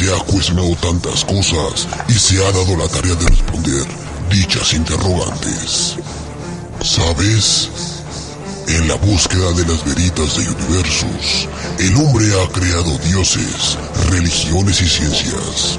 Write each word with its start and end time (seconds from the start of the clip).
se 0.00 0.10
ha 0.14 0.18
cuestionado 0.20 0.74
tantas 0.76 1.26
cosas 1.26 1.86
y 2.08 2.14
se 2.14 2.42
ha 2.42 2.50
dado 2.52 2.74
la 2.74 2.88
tarea 2.88 3.14
de 3.16 3.28
responder 3.28 3.86
dichas 4.30 4.72
interrogantes. 4.72 5.96
¿Sabes? 6.82 7.68
En 8.66 8.88
la 8.88 8.94
búsqueda 8.94 9.52
de 9.52 9.66
las 9.66 9.84
veritas 9.84 10.38
de 10.38 10.48
universos, 10.52 11.48
el 11.78 11.94
hombre 11.96 12.24
ha 12.40 12.48
creado 12.48 12.96
dioses, 13.04 13.76
religiones 14.08 14.80
y 14.80 14.88
ciencias. 14.88 15.78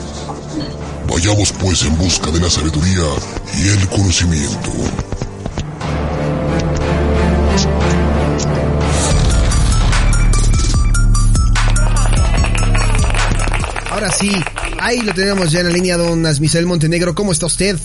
Vayamos 1.10 1.52
pues 1.54 1.82
en 1.82 1.98
busca 1.98 2.30
de 2.30 2.42
la 2.42 2.50
sabiduría 2.52 3.08
y 3.58 3.70
el 3.70 3.90
conocimiento. 3.90 4.72
Ahora 14.02 14.16
sí, 14.16 14.32
ahí 14.80 15.00
lo 15.02 15.14
tenemos 15.14 15.52
ya 15.52 15.60
en 15.60 15.68
la 15.68 15.74
línea, 15.74 15.96
don 15.96 16.26
Asmisael 16.26 16.66
Montenegro. 16.66 17.14
¿Cómo 17.14 17.32
está 17.32 17.46
usted? 17.46 17.80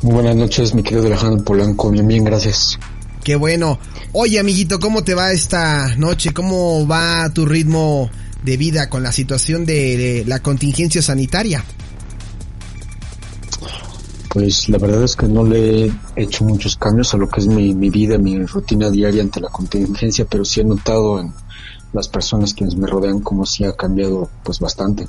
Muy 0.00 0.14
buenas 0.14 0.34
noches, 0.36 0.74
mi 0.74 0.82
querido 0.82 1.04
Alejandro 1.04 1.44
Polanco. 1.44 1.90
Bien, 1.90 2.08
bien, 2.08 2.24
gracias. 2.24 2.78
Qué 3.22 3.36
bueno. 3.36 3.78
Oye, 4.12 4.40
amiguito, 4.40 4.80
¿cómo 4.80 5.04
te 5.04 5.12
va 5.12 5.32
esta 5.32 5.96
noche? 5.96 6.32
¿Cómo 6.32 6.86
va 6.88 7.28
tu 7.34 7.44
ritmo 7.44 8.08
de 8.42 8.56
vida 8.56 8.88
con 8.88 9.02
la 9.02 9.12
situación 9.12 9.66
de 9.66 10.24
la 10.26 10.38
contingencia 10.40 11.02
sanitaria? 11.02 11.62
Pues 14.30 14.70
la 14.70 14.78
verdad 14.78 15.04
es 15.04 15.14
que 15.14 15.26
no 15.26 15.44
le 15.44 15.88
he 15.88 15.92
hecho 16.16 16.44
muchos 16.44 16.78
cambios 16.78 17.12
a 17.12 17.18
lo 17.18 17.28
que 17.28 17.40
es 17.40 17.48
mi, 17.48 17.74
mi 17.74 17.90
vida, 17.90 18.16
mi 18.16 18.46
rutina 18.46 18.88
diaria 18.88 19.22
ante 19.22 19.40
la 19.40 19.50
contingencia, 19.50 20.24
pero 20.24 20.42
sí 20.42 20.60
he 20.60 20.64
notado 20.64 21.20
en 21.20 21.34
las 21.94 22.08
personas 22.08 22.52
quienes 22.52 22.76
me 22.76 22.86
rodean 22.86 23.20
como 23.20 23.46
si 23.46 23.64
ha 23.64 23.74
cambiado 23.74 24.28
pues 24.42 24.58
bastante. 24.60 25.06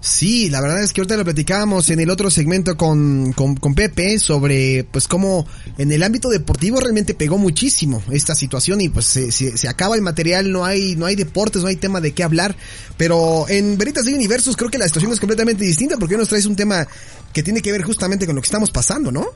Sí, 0.00 0.50
la 0.50 0.60
verdad 0.60 0.82
es 0.82 0.92
que 0.92 1.00
ahorita 1.00 1.16
lo 1.16 1.22
platicábamos 1.22 1.88
en 1.90 2.00
el 2.00 2.10
otro 2.10 2.28
segmento 2.28 2.76
con, 2.76 3.32
con, 3.34 3.54
con, 3.54 3.72
Pepe 3.76 4.18
sobre 4.18 4.82
pues 4.82 5.06
cómo 5.06 5.46
en 5.78 5.92
el 5.92 6.02
ámbito 6.02 6.28
deportivo 6.28 6.80
realmente 6.80 7.14
pegó 7.14 7.38
muchísimo 7.38 8.02
esta 8.10 8.34
situación 8.34 8.80
y 8.80 8.88
pues 8.88 9.06
se, 9.06 9.30
se, 9.30 9.56
se, 9.56 9.68
acaba 9.68 9.94
el 9.94 10.02
material, 10.02 10.50
no 10.50 10.64
hay, 10.64 10.96
no 10.96 11.06
hay 11.06 11.14
deportes, 11.14 11.62
no 11.62 11.68
hay 11.68 11.76
tema 11.76 12.00
de 12.00 12.10
qué 12.10 12.24
hablar, 12.24 12.56
pero 12.96 13.48
en 13.48 13.78
Veritas 13.78 14.04
de 14.04 14.12
Universos 14.12 14.56
creo 14.56 14.70
que 14.70 14.78
la 14.78 14.88
situación 14.88 15.12
es 15.12 15.20
completamente 15.20 15.64
distinta 15.64 15.96
porque 15.96 16.16
hoy 16.16 16.18
nos 16.18 16.28
traes 16.28 16.46
un 16.46 16.56
tema 16.56 16.84
que 17.32 17.44
tiene 17.44 17.60
que 17.60 17.70
ver 17.70 17.82
justamente 17.82 18.26
con 18.26 18.34
lo 18.34 18.42
que 18.42 18.46
estamos 18.46 18.72
pasando, 18.72 19.12
¿no? 19.12 19.26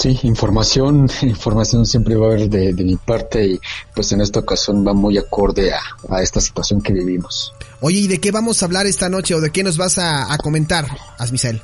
Sí, 0.00 0.18
información, 0.22 1.10
información 1.22 1.84
siempre 1.84 2.16
va 2.16 2.28
a 2.28 2.30
haber 2.30 2.48
de, 2.48 2.72
de 2.72 2.84
mi 2.84 2.96
parte 2.96 3.44
y 3.46 3.60
pues 3.94 4.10
en 4.12 4.22
esta 4.22 4.40
ocasión 4.40 4.82
va 4.86 4.94
muy 4.94 5.18
acorde 5.18 5.74
a, 5.74 5.80
a 6.08 6.22
esta 6.22 6.40
situación 6.40 6.80
que 6.80 6.94
vivimos. 6.94 7.52
Oye, 7.82 7.98
¿y 7.98 8.08
de 8.08 8.18
qué 8.18 8.30
vamos 8.30 8.62
a 8.62 8.66
hablar 8.66 8.86
esta 8.86 9.10
noche 9.10 9.34
o 9.34 9.42
de 9.42 9.50
qué 9.50 9.62
nos 9.62 9.76
vas 9.76 9.98
a, 9.98 10.32
a 10.32 10.38
comentar, 10.38 10.86
Asmisel? 11.18 11.60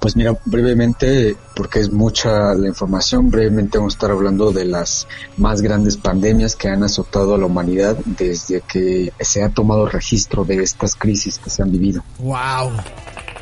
Pues 0.00 0.16
mira, 0.16 0.36
brevemente, 0.46 1.36
porque 1.54 1.78
es 1.78 1.92
mucha 1.92 2.54
la 2.54 2.66
información, 2.66 3.30
brevemente 3.30 3.78
vamos 3.78 3.94
a 3.94 3.96
estar 3.96 4.10
hablando 4.10 4.50
de 4.50 4.64
las 4.64 5.06
más 5.36 5.62
grandes 5.62 5.96
pandemias 5.96 6.56
que 6.56 6.68
han 6.68 6.82
azotado 6.82 7.36
a 7.36 7.38
la 7.38 7.46
humanidad 7.46 7.96
desde 8.04 8.62
que 8.62 9.12
se 9.20 9.44
ha 9.44 9.48
tomado 9.50 9.86
registro 9.86 10.44
de 10.44 10.60
estas 10.62 10.96
crisis 10.96 11.38
que 11.38 11.50
se 11.50 11.62
han 11.62 11.70
vivido. 11.70 12.02
¡Wow! 12.18 12.72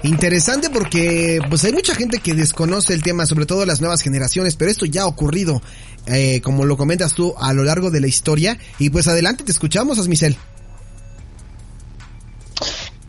Interesante 0.06 0.70
porque 0.70 1.40
pues 1.48 1.64
hay 1.64 1.72
mucha 1.72 1.92
gente 1.94 2.20
que 2.20 2.32
desconoce 2.32 2.94
el 2.94 3.02
tema, 3.02 3.26
sobre 3.26 3.44
todo 3.44 3.66
las 3.66 3.80
nuevas 3.80 4.02
generaciones, 4.02 4.54
pero 4.54 4.70
esto 4.70 4.86
ya 4.86 5.02
ha 5.02 5.06
ocurrido, 5.06 5.60
eh, 6.06 6.40
como 6.42 6.64
lo 6.64 6.76
comentas 6.76 7.14
tú, 7.14 7.34
a 7.36 7.52
lo 7.52 7.64
largo 7.64 7.90
de 7.90 8.00
la 8.00 8.06
historia. 8.06 8.56
Y 8.78 8.90
pues 8.90 9.08
adelante, 9.08 9.42
te 9.42 9.50
escuchamos, 9.50 9.98
Asmisel. 9.98 10.36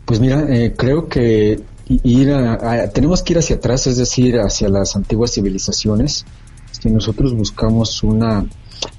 Pues 0.04 0.18
mira, 0.18 0.44
eh, 0.48 0.74
creo 0.76 1.08
que 1.08 1.60
ir 1.88 2.32
a, 2.32 2.90
tenemos 2.90 3.22
que 3.22 3.34
ir 3.34 3.38
hacia 3.38 3.56
atrás, 3.56 3.86
es 3.86 3.96
decir, 3.96 4.40
hacia 4.40 4.68
las 4.68 4.96
antiguas 4.96 5.32
civilizaciones. 5.32 6.24
Si 6.72 6.90
nosotros 6.90 7.32
buscamos 7.32 8.02
una, 8.02 8.44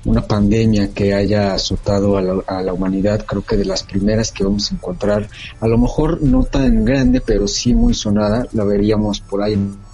una 0.06 0.22
pandemia 0.22 0.94
que 0.94 1.14
haya 1.14 1.54
azotado 1.54 2.18
a 2.18 2.22
la, 2.22 2.42
a 2.48 2.62
la, 2.62 2.74
humanidad, 2.74 3.26
creo 3.26 3.44
que 3.44 3.58
de 3.58 3.66
las 3.66 3.84
primeras 3.84 4.32
que 4.32 4.44
vamos 4.44 4.72
a 4.72 4.76
encontrar, 4.76 5.30
a 5.60 5.68
lo 5.68 5.78
mejor 5.78 6.22
no 6.22 6.44
tan 6.44 6.86
grande, 6.86 7.22
pero 7.22 7.48
sí 7.48 7.74
muy 7.74 7.94
sonada, 7.94 8.46
la 8.54 8.64
veríamos 8.64 9.20
por 9.20 9.44
ahí 9.44 9.54
en 9.54 9.90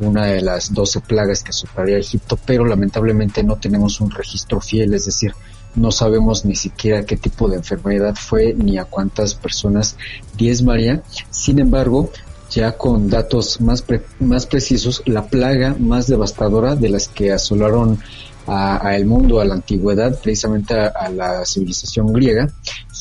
una 0.00 0.26
de 0.26 0.40
las 0.40 0.72
doce 0.72 1.00
plagas 1.00 1.42
que 1.42 1.50
azotaría 1.50 1.98
Egipto, 1.98 2.38
pero 2.44 2.64
lamentablemente 2.64 3.42
no 3.42 3.56
tenemos 3.56 4.00
un 4.00 4.10
registro 4.10 4.60
fiel, 4.60 4.94
es 4.94 5.04
decir, 5.04 5.32
no 5.74 5.90
sabemos 5.90 6.44
ni 6.44 6.56
siquiera 6.56 7.04
qué 7.04 7.16
tipo 7.16 7.48
de 7.48 7.56
enfermedad 7.56 8.14
fue 8.16 8.54
ni 8.54 8.78
a 8.78 8.84
cuántas 8.84 9.34
personas 9.34 9.96
diezmaría. 10.36 11.02
Sin 11.30 11.58
embargo, 11.58 12.10
ya 12.50 12.72
con 12.72 13.10
datos 13.10 13.60
más, 13.60 13.82
pre 13.82 14.02
más 14.18 14.46
precisos, 14.46 15.02
la 15.04 15.26
plaga 15.26 15.76
más 15.78 16.06
devastadora 16.06 16.76
de 16.76 16.88
las 16.88 17.08
que 17.08 17.32
asolaron 17.32 17.98
a, 18.46 18.86
a 18.86 18.96
el 18.96 19.06
mundo, 19.06 19.40
a 19.40 19.44
la 19.44 19.54
antigüedad, 19.54 20.18
precisamente 20.20 20.74
a, 20.74 20.86
a, 20.86 21.08
la 21.08 21.44
civilización 21.44 22.12
griega, 22.12 22.48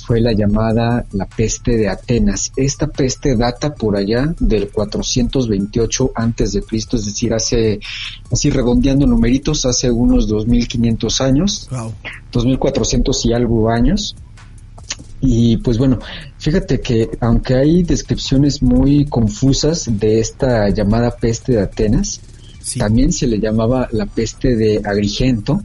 fue 0.06 0.20
la 0.22 0.34
llamada 0.34 1.06
la 1.14 1.26
peste 1.26 1.78
de 1.78 1.90
Atenas. 1.90 2.52
Esta 2.56 2.88
peste 2.88 3.36
data 3.36 3.74
por 3.74 3.98
allá 3.98 4.34
del 4.40 4.70
428 4.70 6.12
antes 6.16 6.54
de 6.54 6.62
Cristo, 6.62 6.98
es 6.98 7.06
decir, 7.06 7.34
hace, 7.34 7.80
así 8.32 8.50
redondeando 8.50 9.08
numeritos, 9.08 9.66
hace 9.66 9.90
unos 9.92 10.28
2500 10.28 11.22
años, 11.22 11.68
wow. 11.72 11.94
2400 12.32 13.26
y 13.26 13.34
algo 13.34 13.70
años. 13.70 14.16
Y 15.22 15.58
pues 15.58 15.78
bueno, 15.78 16.00
fíjate 16.38 16.82
que 16.82 17.10
aunque 17.20 17.56
hay 17.56 17.84
descripciones 17.84 18.62
muy 18.62 19.06
confusas 19.06 19.86
de 19.90 20.20
esta 20.20 20.70
llamada 20.70 21.16
peste 21.16 21.54
de 21.54 21.62
Atenas, 21.62 22.22
También 22.78 23.12
se 23.14 23.28
le 23.28 23.40
llamaba 23.40 23.88
la 23.92 24.06
peste 24.06 24.56
de 24.56 24.82
Agrigento 24.84 25.62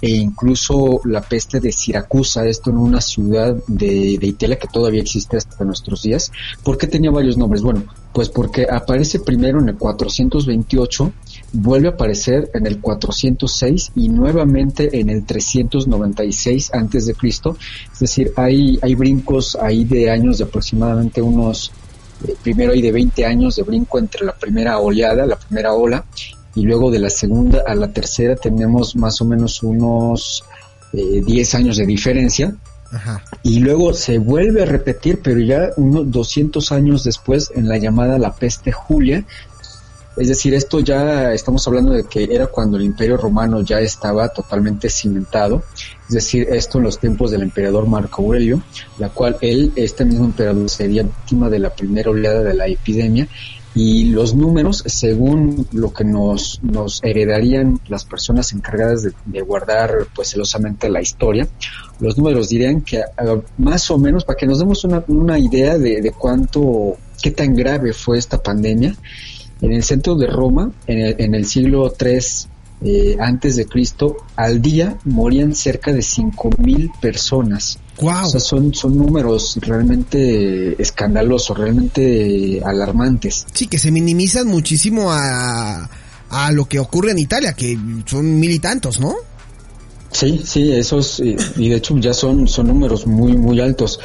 e 0.00 0.10
incluso 0.10 1.00
la 1.04 1.22
peste 1.22 1.60
de 1.60 1.72
Siracusa, 1.72 2.46
esto 2.46 2.70
en 2.70 2.76
una 2.76 3.00
ciudad 3.00 3.56
de, 3.66 4.18
de, 4.18 4.26
Italia 4.26 4.58
que 4.58 4.68
todavía 4.68 5.00
existe 5.00 5.38
hasta 5.38 5.64
nuestros 5.64 6.02
días. 6.02 6.30
¿Por 6.62 6.76
qué 6.76 6.86
tenía 6.86 7.10
varios 7.10 7.38
nombres? 7.38 7.62
Bueno, 7.62 7.84
pues 8.12 8.28
porque 8.28 8.66
aparece 8.70 9.20
primero 9.20 9.60
en 9.60 9.70
el 9.70 9.76
428, 9.76 11.12
vuelve 11.54 11.88
a 11.88 11.92
aparecer 11.92 12.50
en 12.52 12.66
el 12.66 12.80
406 12.80 13.92
y 13.94 14.10
nuevamente 14.10 15.00
en 15.00 15.08
el 15.08 15.24
396 15.24 16.74
antes 16.74 17.06
de 17.06 17.14
Cristo. 17.14 17.56
Es 17.90 18.00
decir, 18.00 18.32
hay, 18.36 18.78
hay 18.82 18.94
brincos 18.94 19.56
ahí 19.56 19.84
de 19.84 20.10
años 20.10 20.36
de 20.36 20.44
aproximadamente 20.44 21.22
unos 21.22 21.72
primero 22.42 22.72
hay 22.72 22.80
de 22.80 22.92
20 22.92 23.26
años 23.26 23.56
de 23.56 23.62
brinco 23.62 23.98
entre 23.98 24.24
la 24.24 24.34
primera 24.34 24.78
oleada, 24.78 25.26
la 25.26 25.36
primera 25.36 25.72
ola, 25.74 26.04
y 26.54 26.62
luego 26.62 26.90
de 26.90 26.98
la 26.98 27.10
segunda 27.10 27.62
a 27.66 27.74
la 27.74 27.88
tercera 27.92 28.36
tenemos 28.36 28.94
más 28.96 29.20
o 29.20 29.24
menos 29.24 29.62
unos 29.62 30.44
eh, 30.92 31.22
10 31.24 31.54
años 31.54 31.76
de 31.76 31.86
diferencia. 31.86 32.54
Ajá. 32.92 33.24
Y 33.42 33.58
luego 33.58 33.92
se 33.92 34.18
vuelve 34.18 34.62
a 34.62 34.66
repetir, 34.66 35.20
pero 35.22 35.40
ya 35.40 35.70
unos 35.76 36.10
200 36.10 36.70
años 36.70 37.02
después 37.02 37.50
en 37.54 37.68
la 37.68 37.78
llamada 37.78 38.18
la 38.18 38.34
peste 38.34 38.70
Julia. 38.70 39.24
Es 40.16 40.28
decir, 40.28 40.54
esto 40.54 40.78
ya 40.78 41.32
estamos 41.32 41.66
hablando 41.66 41.92
de 41.92 42.04
que 42.04 42.28
era 42.30 42.46
cuando 42.46 42.76
el 42.76 42.84
imperio 42.84 43.16
romano 43.16 43.62
ya 43.62 43.80
estaba 43.80 44.28
totalmente 44.28 44.88
cimentado. 44.88 45.64
Es 46.08 46.14
decir, 46.14 46.46
esto 46.50 46.78
en 46.78 46.84
los 46.84 47.00
tiempos 47.00 47.32
del 47.32 47.42
emperador 47.42 47.88
Marco 47.88 48.22
Aurelio, 48.22 48.62
la 48.98 49.08
cual 49.08 49.36
él, 49.40 49.72
este 49.74 50.04
mismo 50.04 50.26
emperador, 50.26 50.70
sería 50.70 51.02
víctima 51.02 51.50
de 51.50 51.58
la 51.58 51.70
primera 51.70 52.10
oleada 52.10 52.44
de 52.44 52.54
la 52.54 52.68
epidemia 52.68 53.26
y 53.74 54.04
los 54.04 54.34
números, 54.34 54.84
según 54.86 55.66
lo 55.72 55.92
que 55.92 56.04
nos, 56.04 56.60
nos 56.62 57.02
heredarían 57.02 57.80
las 57.88 58.04
personas 58.04 58.52
encargadas 58.52 59.02
de, 59.02 59.40
guardar 59.42 60.06
pues 60.14 60.28
celosamente 60.28 60.88
la 60.88 61.02
historia, 61.02 61.48
los 61.98 62.16
números 62.16 62.48
dirían 62.48 62.82
que 62.82 62.98
uh, 62.98 63.42
más 63.58 63.90
o 63.90 63.98
menos, 63.98 64.24
para 64.24 64.36
que 64.36 64.46
nos 64.46 64.60
demos 64.60 64.84
una, 64.84 65.02
una 65.08 65.38
idea 65.38 65.76
de, 65.76 66.00
de, 66.00 66.12
cuánto, 66.12 66.96
qué 67.20 67.32
tan 67.32 67.54
grave 67.54 67.92
fue 67.92 68.16
esta 68.18 68.40
pandemia, 68.40 68.94
en 69.60 69.72
el 69.72 69.82
centro 69.82 70.14
de 70.14 70.26
Roma, 70.28 70.70
en 70.86 70.98
el, 70.98 71.16
en 71.18 71.34
el 71.34 71.44
siglo 71.46 71.92
III 71.98 72.53
eh, 72.84 73.16
antes 73.18 73.56
de 73.56 73.66
Cristo, 73.66 74.16
al 74.36 74.60
día 74.60 74.98
morían 75.04 75.54
cerca 75.54 75.92
de 75.92 76.02
cinco 76.02 76.50
mil 76.58 76.90
personas. 77.00 77.78
Wow. 78.00 78.26
O 78.26 78.30
sea, 78.30 78.40
son, 78.40 78.74
son 78.74 78.96
números 78.96 79.58
realmente 79.60 80.80
escandalosos, 80.80 81.56
realmente 81.56 82.60
alarmantes. 82.64 83.46
Sí, 83.52 83.66
que 83.66 83.78
se 83.78 83.90
minimizan 83.90 84.46
muchísimo 84.46 85.10
a, 85.10 85.88
a 86.28 86.52
lo 86.52 86.66
que 86.66 86.78
ocurre 86.78 87.12
en 87.12 87.18
Italia, 87.18 87.54
que 87.54 87.78
son 88.04 88.38
mil 88.38 88.50
y 88.50 88.58
tantos, 88.58 89.00
¿no? 89.00 89.14
Sí, 90.10 90.40
sí, 90.44 90.72
esos, 90.72 91.20
y 91.20 91.68
de 91.68 91.76
hecho 91.76 91.96
ya 91.98 92.12
son, 92.12 92.46
son 92.46 92.68
números 92.68 93.04
muy, 93.04 93.36
muy 93.36 93.60
altos. 93.60 93.98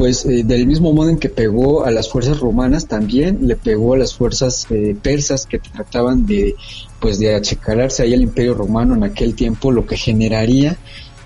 Pues 0.00 0.24
eh, 0.24 0.44
del 0.46 0.66
mismo 0.66 0.94
modo 0.94 1.10
en 1.10 1.18
que 1.18 1.28
pegó 1.28 1.84
a 1.84 1.90
las 1.90 2.08
fuerzas 2.08 2.40
romanas, 2.40 2.86
también 2.86 3.46
le 3.46 3.54
pegó 3.54 3.92
a 3.92 3.98
las 3.98 4.14
fuerzas 4.14 4.66
eh, 4.70 4.96
persas 5.02 5.44
que 5.44 5.58
trataban 5.58 6.24
de, 6.24 6.54
pues 7.00 7.18
de 7.18 7.34
achicararse 7.34 8.04
ahí 8.04 8.14
al 8.14 8.22
imperio 8.22 8.54
romano 8.54 8.94
en 8.94 9.04
aquel 9.04 9.34
tiempo, 9.34 9.70
lo 9.70 9.84
que 9.84 9.98
generaría 9.98 10.78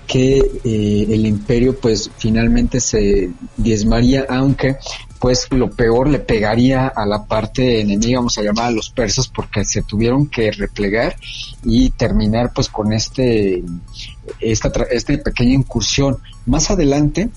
que 0.07 0.39
eh, 0.65 1.07
el 1.09 1.25
imperio 1.25 1.79
pues 1.79 2.11
finalmente 2.17 2.81
se 2.81 3.31
diezmaría, 3.55 4.25
aunque 4.27 4.75
pues 5.21 5.47
lo 5.51 5.71
peor 5.71 6.09
le 6.09 6.19
pegaría 6.19 6.87
a 6.87 7.05
la 7.05 7.23
parte 7.23 7.79
enemiga, 7.79 8.19
vamos 8.19 8.37
a 8.37 8.41
llamar 8.41 8.65
a 8.65 8.71
los 8.71 8.89
persas, 8.89 9.29
porque 9.29 9.63
se 9.63 9.83
tuvieron 9.83 10.27
que 10.27 10.51
replegar 10.51 11.15
y 11.63 11.91
terminar 11.91 12.51
pues 12.53 12.67
con 12.67 12.91
este, 12.91 13.63
esta, 14.41 14.69
esta 14.91 15.17
pequeña 15.23 15.53
incursión. 15.53 16.17
Más 16.45 16.69
adelante, 16.69 17.29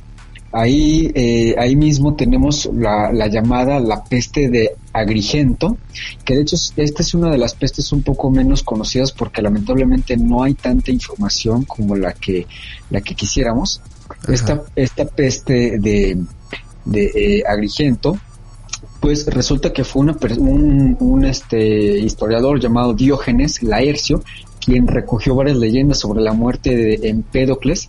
Ahí, 0.50 1.10
eh, 1.14 1.54
ahí 1.58 1.76
mismo 1.76 2.14
tenemos 2.14 2.70
la, 2.72 3.12
la, 3.12 3.26
llamada 3.26 3.80
la 3.80 4.02
peste 4.02 4.48
de 4.48 4.70
Agrigento, 4.94 5.76
que 6.24 6.36
de 6.36 6.42
hecho 6.42 6.56
esta 6.76 7.02
es 7.02 7.14
una 7.14 7.30
de 7.30 7.36
las 7.36 7.54
pestes 7.54 7.92
un 7.92 8.02
poco 8.02 8.30
menos 8.30 8.62
conocidas 8.62 9.12
porque 9.12 9.42
lamentablemente 9.42 10.16
no 10.16 10.42
hay 10.42 10.54
tanta 10.54 10.90
información 10.90 11.64
como 11.64 11.96
la 11.96 12.14
que, 12.14 12.46
la 12.88 13.02
que 13.02 13.14
quisiéramos. 13.14 13.82
Esta, 14.26 14.62
esta 14.74 15.04
peste 15.04 15.78
de, 15.78 16.18
de 16.86 17.04
eh, 17.14 17.42
Agrigento, 17.46 18.18
pues 19.00 19.26
resulta 19.26 19.70
que 19.70 19.84
fue 19.84 20.00
una, 20.00 20.16
un, 20.38 20.96
un 20.98 21.24
este, 21.26 21.98
historiador 21.98 22.58
llamado 22.58 22.94
Diógenes 22.94 23.62
Laercio 23.62 24.22
quien 24.68 24.86
recogió 24.86 25.34
varias 25.34 25.56
leyendas 25.56 25.98
sobre 25.98 26.20
la 26.20 26.34
muerte 26.34 26.76
de 26.76 27.08
Empédocles 27.08 27.88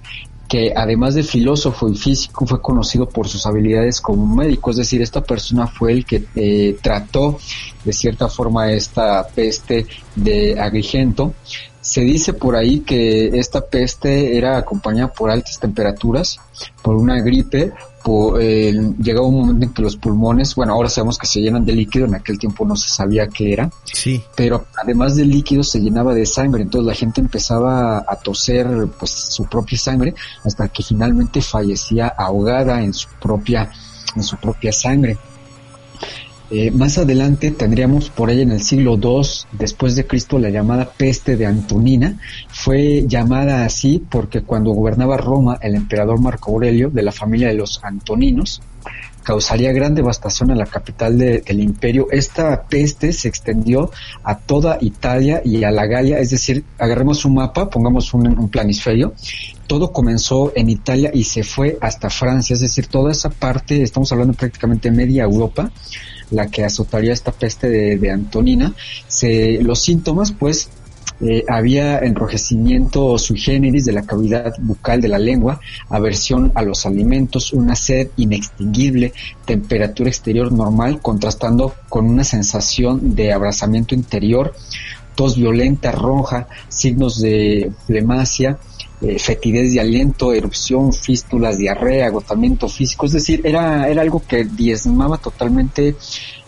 que 0.50 0.74
además 0.76 1.14
de 1.14 1.22
filósofo 1.22 1.88
y 1.90 1.96
físico 1.96 2.46
fue 2.48 2.60
conocido 2.60 3.08
por 3.08 3.28
sus 3.28 3.46
habilidades 3.46 4.02
como 4.02 4.26
médico, 4.36 4.72
es 4.72 4.78
decir, 4.78 5.00
esta 5.00 5.22
persona 5.22 5.68
fue 5.68 5.92
el 5.94 6.06
que 6.06 6.24
eh, 6.36 6.76
trató 6.82 7.38
de 7.86 7.94
cierta 7.94 8.28
forma 8.28 8.72
esta 8.72 9.28
peste 9.28 9.86
de 10.16 10.60
Agrigento. 10.60 11.36
Se 11.82 12.02
dice 12.02 12.34
por 12.34 12.56
ahí 12.56 12.82
que 12.82 13.28
esta 13.40 13.62
peste 13.62 14.38
era 14.38 14.58
acompañada 14.58 15.14
por 15.14 15.30
altas 15.32 15.60
temperaturas, 15.60 16.38
por 16.82 16.96
una 16.96 17.22
gripe, 17.22 17.74
eh, 18.40 18.74
llegaba 19.02 19.28
un 19.28 19.40
momento 19.42 19.66
en 19.66 19.74
que 19.74 19.82
los 19.82 19.96
pulmones, 19.96 20.56
bueno, 20.56 20.74
ahora 20.74 20.90
sabemos 20.90 21.18
que 21.18 21.28
se 21.28 21.42
llenan 21.42 21.66
de 21.66 21.74
líquido, 21.74 22.06
en 22.06 22.16
aquel 22.16 22.40
tiempo 22.40 22.66
no 22.66 22.76
se 22.76 22.90
sabía 22.90 23.28
qué 23.28 23.54
era, 23.54 23.70
sí. 23.84 24.24
pero 24.36 24.66
además 24.82 25.16
del 25.16 25.30
líquido 25.30 25.64
se 25.64 25.80
llenaba 25.80 26.14
de 26.14 26.26
sangre, 26.26 26.64
entonces 26.64 26.88
la 26.88 26.96
gente 26.96 27.22
empezaba 27.22 28.00
a 28.00 28.16
toser 28.16 28.68
pues 28.98 29.12
su 29.12 29.46
propia 29.46 29.78
sangre 29.78 30.16
hasta 30.44 30.70
que 30.70 30.82
finalmente 30.82 31.42
fallecía 31.42 32.08
ahogada 32.08 32.82
en 32.82 32.94
su 32.94 33.10
propia 33.22 33.70
en 34.16 34.24
su 34.24 34.38
propia 34.38 34.72
sangre. 34.72 35.18
Eh, 36.52 36.72
más 36.72 36.98
adelante 36.98 37.52
tendríamos 37.52 38.10
por 38.10 38.30
ahí 38.30 38.42
en 38.42 38.52
el 38.52 38.62
siglo 38.62 38.98
II 39.02 39.22
después 39.52 39.96
de 39.96 40.08
Cristo 40.08 40.40
la 40.40 40.50
llamada 40.50 40.90
peste 40.90 41.38
de 41.38 41.46
Antonina. 41.46 42.18
Fue 42.50 43.06
llamada 43.08 43.66
así 43.66 44.04
porque 44.10 44.42
cuando 44.42 44.72
gobernaba 44.72 45.18
Roma 45.18 45.60
el 45.62 45.76
emperador 45.76 46.20
Marco 46.20 46.52
Aurelio 46.52 46.90
de 46.90 47.04
la 47.04 47.12
familia 47.12 47.50
de 47.50 47.54
los 47.54 47.84
Antoninos 47.84 48.62
causaría 49.22 49.72
gran 49.74 49.94
devastación 49.94 50.50
a 50.50 50.56
la 50.56 50.66
capital 50.66 51.20
del 51.20 51.60
imperio. 51.60 52.08
Esta 52.10 52.64
peste 52.64 53.14
se 53.14 53.28
extendió 53.28 53.92
a 54.24 54.40
toda 54.40 54.80
Italia 54.82 55.44
y 55.46 55.64
a 55.64 55.70
la 55.70 55.86
Galia, 55.86 56.18
es 56.18 56.32
decir, 56.32 56.64
agarremos 56.80 57.26
un 57.26 57.36
mapa, 57.36 57.70
pongamos 57.70 58.12
un, 58.16 58.28
un 58.28 58.50
planisferio, 58.50 59.14
todo 59.68 59.92
comenzó 59.92 60.52
en 60.56 60.70
Italia 60.70 61.12
y 61.14 61.26
se 61.26 61.44
fue 61.44 61.78
hasta 61.80 62.10
Francia, 62.10 62.56
es 62.56 62.62
decir, 62.62 62.88
toda 62.88 63.12
esa 63.12 63.30
parte, 63.30 63.84
estamos 63.84 64.12
hablando 64.12 64.34
prácticamente 64.34 64.90
media 64.90 65.26
Europa, 65.26 65.72
la 66.32 66.48
que 66.48 66.64
azotaría 66.64 67.14
esta 67.14 67.32
peste 67.32 67.70
de, 67.70 68.12
Antonina, 68.12 68.74
se, 69.08 69.62
los 69.62 69.82
síntomas 69.82 70.32
pues 70.32 70.70
eh, 71.22 71.44
había 71.50 72.00
enrojecimiento 72.00 73.18
sui 73.18 73.38
generis 73.38 73.84
de 73.84 73.92
la 73.92 74.04
cavidad 74.04 74.54
bucal 74.62 75.02
de 75.02 75.10
la 75.10 75.20
lengua, 75.20 75.60
aversión 75.90 76.52
a 76.56 76.62
los 76.62 76.86
alimentos, 76.86 77.52
una 77.52 77.76
sed 77.76 78.10
inextinguible, 78.16 79.12
temperatura 79.46 80.10
exterior 80.10 80.52
normal, 80.52 81.02
contrastando 81.02 81.74
con 81.90 82.06
una 82.06 82.24
sensación 82.24 83.16
de 83.16 83.34
abrazamiento 83.34 83.96
interior, 83.96 84.54
tos 85.16 85.36
violenta, 85.36 85.92
roja, 85.92 86.48
signos 86.70 87.20
de 87.20 87.70
flemacia, 87.86 88.58
eh, 89.02 89.18
fetidez 89.20 89.74
de 89.74 89.80
aliento, 89.80 90.34
erupción, 90.34 90.94
fístulas, 90.94 91.58
diarrea, 91.58 92.08
agotamiento 92.08 92.68
físico, 92.68 93.06
es 93.06 93.14
decir, 93.14 93.42
era, 93.44 93.88
era 93.88 94.02
algo 94.02 94.22
que 94.28 94.44
diezmaba 94.44 95.18
totalmente 95.18 95.96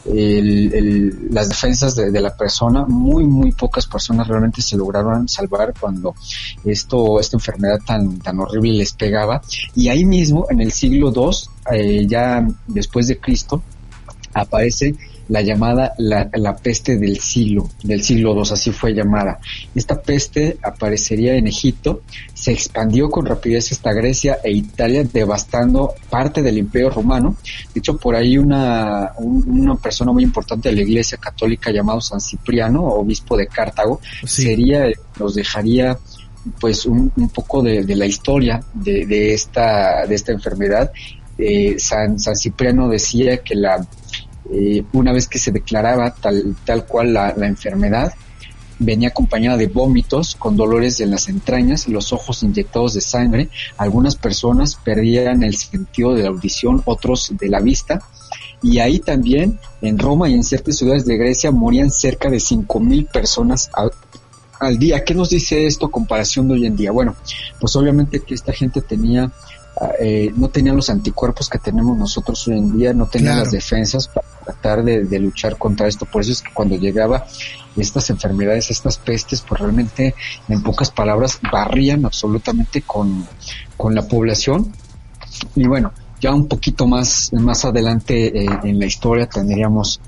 las 0.04 1.50
defensas 1.50 1.96
de, 1.96 2.22
la 2.22 2.36
persona. 2.36 2.86
Muy, 2.86 3.26
muy 3.26 3.52
pocas 3.52 3.86
personas 3.86 4.28
realmente 4.28 4.62
se 4.62 4.78
lograron 4.78 5.28
salvar 5.28 5.74
cuando 5.80 6.16
esto, 6.66 7.20
esta 7.20 7.38
enfermedad 7.38 7.80
tan, 7.86 8.20
tan 8.20 8.40
horrible 8.40 8.74
les 8.74 8.94
pegaba. 8.94 9.42
Y 9.76 9.90
ahí 9.90 10.06
mismo, 10.06 10.48
en 10.50 10.62
el 10.62 10.72
siglo 10.72 11.12
II, 11.16 11.38
eh, 11.72 12.06
ya 12.08 12.46
después 12.68 13.08
de 13.08 13.20
Cristo, 13.20 13.62
aparece 14.34 14.96
la 15.32 15.42
llamada 15.42 15.94
la, 15.98 16.30
la, 16.34 16.58
peste 16.58 16.98
del 16.98 17.18
siglo, 17.20 17.70
del 17.84 18.04
siglo 18.04 18.36
II, 18.36 18.52
así 18.52 18.72
fue 18.72 18.94
llamada. 18.94 19.40
Esta 19.74 20.02
peste 20.02 20.58
aparecería 20.62 21.36
en 21.36 21.48
Egipto, 21.48 22.02
se 22.34 22.52
expandió 22.52 23.10
con 23.10 23.26
rapidez 23.26 23.72
hasta 23.72 23.94
Grecia 23.94 24.40
e 24.44 24.52
Italia, 24.52 25.06
devastando 25.06 25.94
parte 26.10 26.42
del 26.42 26.58
imperio 26.58 26.90
romano. 26.90 27.38
De 27.74 27.80
hecho, 27.80 27.96
por 27.96 28.14
ahí 28.14 28.38
una, 28.38 29.14
una 29.20 29.76
persona 29.76 30.12
muy 30.12 30.24
importante 30.24 30.68
de 30.68 30.76
la 30.76 30.82
iglesia 30.82 31.18
católica 31.18 31.72
llamado 31.72 32.02
San 32.02 32.20
Cipriano, 32.20 32.84
obispo 32.84 33.38
de 33.38 33.48
Cartago, 33.48 34.02
sería, 34.26 34.84
nos 35.18 35.36
dejaría 35.36 35.98
pues 36.60 36.86
un, 36.86 37.10
un 37.16 37.30
poco 37.30 37.62
de, 37.64 37.86
de, 37.86 37.96
la 37.96 38.06
historia 38.06 38.62
de, 38.74 39.06
de, 39.06 39.34
esta, 39.34 40.06
de 40.06 40.14
esta 40.14 40.34
enfermedad. 40.34 40.92
Eh, 41.38 41.76
San, 41.78 42.20
San 42.20 42.36
Cipriano 42.36 42.90
decía 42.90 43.38
que 43.38 43.56
la 43.56 43.88
eh, 44.54 44.84
una 44.92 45.14
vez 45.14 45.28
que 45.28 45.40
se 45.40 45.52
declaraba 45.52 46.14
tal, 46.14 46.58
tal 46.66 46.86
cual 46.86 47.14
la, 47.14 47.34
enfermedad, 47.42 48.14
venía 48.80 49.10
acompañada 49.10 49.56
de 49.56 49.68
vómitos 49.68 50.36
con 50.36 50.58
dolores 50.58 51.00
en 51.00 51.12
las 51.12 51.30
entrañas, 51.30 51.88
los 51.88 52.12
ojos 52.12 52.44
inyectados 52.44 52.94
de 52.96 53.02
sangre, 53.02 53.50
algunas 53.78 54.16
personas 54.16 54.76
perdían 54.76 55.44
el 55.44 55.56
sentido 55.56 56.14
de 56.14 56.24
la 56.24 56.30
audición, 56.30 56.82
otros 56.86 57.32
de 57.40 57.48
la 57.48 57.62
vista, 57.62 58.02
y 58.62 58.80
ahí 58.80 59.00
también 59.00 59.58
en 59.82 59.98
Roma 59.98 60.28
y 60.28 60.34
en 60.34 60.44
ciertas 60.44 60.78
ciudades 60.78 61.06
de 61.06 61.18
Grecia 61.18 61.52
morían 61.52 61.90
cerca 61.90 62.30
de 62.30 62.40
cinco 62.40 62.80
mil 62.80 63.06
personas 63.06 63.70
al, 63.74 63.92
al, 64.60 64.78
día. 64.78 65.04
¿Qué 65.06 65.14
nos 65.14 65.30
dice 65.30 65.66
esto 65.66 65.90
comparación 65.90 66.48
de 66.48 66.56
hoy 66.56 66.66
en 66.66 66.76
día? 66.76 66.92
Bueno, 66.92 67.16
pues 67.60 67.76
obviamente 67.76 68.20
que 68.20 68.34
esta 68.34 68.52
gente 68.52 68.82
tenía 68.82 69.32
eh, 70.00 70.32
no 70.36 70.50
tenían 70.50 70.76
los 70.76 70.90
anticuerpos 70.90 71.50
que 71.50 71.58
tenemos 71.58 71.98
nosotros 71.98 72.48
hoy 72.48 72.58
en 72.58 72.78
día, 72.78 72.94
no 72.94 73.08
tenían 73.08 73.40
las 73.40 73.52
defensas 73.52 74.08
para 74.08 74.28
tratar 74.44 74.84
de, 74.84 75.20
luchar 75.20 75.58
contra 75.58 75.88
esto. 75.88 76.06
Por 76.06 76.22
eso 76.22 76.32
es 76.32 76.42
que 76.42 76.54
cuando 76.54 76.76
llegaba 76.76 77.26
estas 77.76 78.10
enfermedades, 78.10 78.70
estas 78.70 78.98
pestes, 78.98 79.42
pues 79.42 79.62
realmente, 79.62 80.14
en 80.48 80.62
pocas 80.62 80.92
palabras, 80.92 81.40
barrían 81.52 82.06
absolutamente 82.06 82.82
con, 82.84 83.28
con 83.78 83.96
la 83.96 84.08
población. 84.08 84.72
Y 85.56 85.68
bueno, 85.68 85.94
ya 86.20 86.34
un 86.34 86.48
poquito 86.48 86.86
más, 86.86 87.32
más 87.34 87.66
adelante 87.66 88.44
eh, 88.44 88.60
en 88.64 88.80
la 88.80 88.86
historia 88.86 89.28
tendríamos 89.28 90.00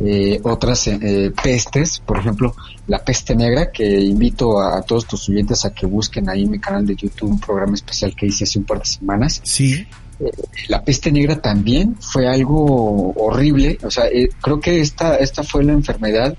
eh, 0.00 0.38
otras 0.44 0.86
eh, 0.86 1.32
pestes, 1.42 1.98
por 1.98 2.18
ejemplo, 2.18 2.54
la 2.86 3.04
peste 3.04 3.34
negra, 3.34 3.72
que 3.72 3.84
invito 3.84 4.60
a, 4.60 4.80
todos 4.82 5.06
tus 5.06 5.28
oyentes 5.28 5.64
a 5.64 5.74
que 5.74 5.86
busquen 5.86 6.28
ahí 6.28 6.44
en 6.44 6.52
mi 6.52 6.60
canal 6.60 6.86
de 6.86 6.94
YouTube 6.94 7.30
un 7.30 7.40
programa 7.40 7.74
especial 7.74 8.14
que 8.14 8.26
hice 8.26 8.44
hace 8.44 8.60
un 8.60 8.64
par 8.64 8.78
de 8.78 8.84
semanas. 8.84 9.40
Sí. 9.42 9.84
Eh, 10.20 10.30
la 10.68 10.84
peste 10.84 11.10
negra 11.10 11.40
también 11.40 11.96
fue 12.00 12.28
algo 12.28 13.12
horrible, 13.16 13.78
o 13.82 13.90
sea, 13.90 14.04
creo 14.40 14.60
que 14.60 14.80
esta, 14.80 15.16
esta 15.16 15.42
fue 15.42 15.64
la 15.64 15.72
enfermedad 15.72 16.36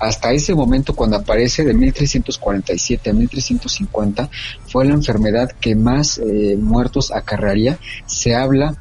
hasta 0.00 0.32
ese 0.32 0.54
momento 0.54 0.94
cuando 0.94 1.16
aparece 1.16 1.64
de 1.64 1.72
1347 1.72 3.10
a 3.10 3.12
1350 3.14 4.30
fue 4.66 4.84
la 4.84 4.94
enfermedad 4.94 5.50
que 5.60 5.74
más 5.74 6.20
muertos 6.58 7.10
acarrearía. 7.10 7.78
Se 8.06 8.34
habla 8.34 8.76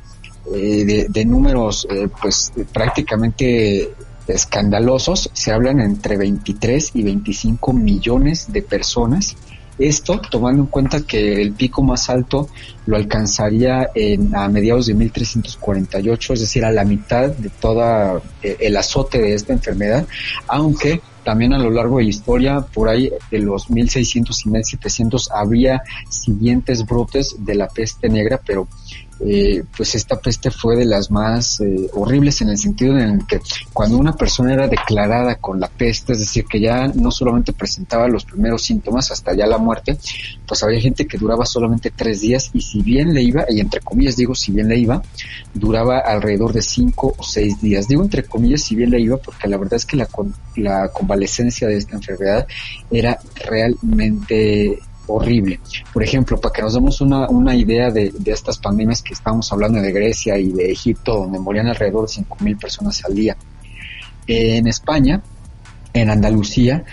de, 0.51 1.07
de, 1.09 1.25
números 1.25 1.87
pues 2.21 2.53
prácticamente 2.71 3.89
escandalosos, 4.27 5.29
se 5.33 5.51
hablan 5.51 5.79
entre 5.79 6.17
23 6.17 6.91
y 6.93 7.03
25 7.03 7.73
millones 7.73 8.51
de 8.51 8.61
personas. 8.61 9.35
Esto 9.79 10.19
tomando 10.19 10.63
en 10.63 10.67
cuenta 10.69 11.01
que 11.01 11.39
el 11.39 11.53
pico 11.53 11.83
más 11.83 12.09
alto 12.09 12.49
lo 12.87 12.95
alcanzaría 12.95 13.89
en, 13.93 14.35
a 14.35 14.47
mediados 14.49 14.87
de 14.87 14.95
1348, 14.95 16.33
es 16.33 16.39
decir, 16.39 16.65
a 16.65 16.71
la 16.71 16.83
mitad 16.83 17.29
de 17.29 17.49
toda 17.49 18.19
eh, 18.41 18.57
el 18.59 18.75
azote 18.75 19.19
de 19.19 19.35
esta 19.35 19.53
enfermedad, 19.53 20.07
aunque 20.47 20.99
también 21.23 21.53
a 21.53 21.59
lo 21.59 21.69
largo 21.69 21.97
de 21.97 22.05
la 22.05 22.09
historia, 22.09 22.61
por 22.61 22.87
ahí 22.87 23.11
de 23.29 23.39
los 23.39 23.69
1600 23.69 24.45
y 24.45 24.49
1700 24.49 25.29
había 25.31 25.83
siguientes 26.09 26.85
brotes 26.85 27.35
de 27.39 27.53
la 27.53 27.67
peste 27.67 28.07
negra, 28.07 28.39
pero 28.43 28.67
eh, 29.19 29.63
pues 29.75 29.95
esta 29.95 30.19
peste 30.19 30.51
fue 30.51 30.75
de 30.75 30.85
las 30.85 31.09
más 31.09 31.59
eh, 31.61 31.89
horribles 31.93 32.41
en 32.41 32.49
el 32.49 32.57
sentido 32.57 32.97
en 32.97 33.19
que 33.25 33.39
cuando 33.73 33.97
una 33.97 34.13
persona 34.13 34.53
era 34.53 34.67
declarada 34.67 35.35
con 35.35 35.59
la 35.59 35.67
peste, 35.67 36.13
es 36.13 36.19
decir, 36.19 36.45
que 36.45 36.59
ya 36.59 36.87
no 36.87 37.09
solamente 37.09 37.53
presentaba 37.53 38.07
los 38.07 38.25
primeros 38.25 38.63
síntomas 38.63 39.11
hasta 39.11 39.33
ya 39.33 39.47
la 39.47 39.57
muerte, 39.57 39.97
pues 40.47 40.63
había 40.63 40.79
gente 40.79 41.07
que 41.07 41.17
duraba 41.17 41.45
solamente 41.45 41.91
tres 41.91 42.21
días 42.21 42.51
y 42.53 42.61
si 42.61 42.81
bien 42.81 43.13
le 43.13 43.23
iba, 43.23 43.45
y 43.49 43.59
entre 43.59 43.81
comillas 43.81 44.15
digo 44.15 44.35
si 44.35 44.51
bien 44.51 44.67
le 44.67 44.77
iba, 44.77 45.01
duraba 45.53 45.99
alrededor 45.99 46.53
de 46.53 46.61
cinco 46.61 47.15
o 47.17 47.23
seis 47.23 47.59
días. 47.61 47.87
Digo 47.87 48.03
entre 48.03 48.23
comillas 48.23 48.61
si 48.61 48.75
bien 48.75 48.91
le 48.91 49.01
iba 49.01 49.17
porque 49.17 49.47
la 49.47 49.57
verdad 49.57 49.75
es 49.75 49.85
que 49.85 49.97
la, 49.97 50.07
la 50.55 50.89
convalecencia 50.89 51.67
de 51.67 51.77
esta 51.77 51.95
enfermedad 51.95 52.47
era 52.91 53.19
realmente 53.45 54.79
horrible. 55.07 55.59
Por 55.93 56.03
ejemplo, 56.03 56.39
para 56.39 56.53
que 56.53 56.61
nos 56.61 56.73
demos 56.73 57.01
una, 57.01 57.27
una 57.29 57.55
idea 57.55 57.91
de, 57.91 58.11
de, 58.17 58.31
estas 58.31 58.57
pandemias 58.57 59.01
que 59.01 59.13
estamos 59.13 59.51
hablando 59.51 59.81
de 59.81 59.91
Grecia 59.91 60.37
y 60.37 60.51
de 60.51 60.71
Egipto, 60.71 61.17
donde 61.17 61.39
morían 61.39 61.67
alrededor 61.67 62.07
de 62.07 62.23
5.000 62.23 62.59
personas 62.59 63.03
al 63.05 63.15
día. 63.15 63.37
En 64.27 64.67
España, 64.67 65.21
en 65.93 66.09
Andalucía 66.09 66.83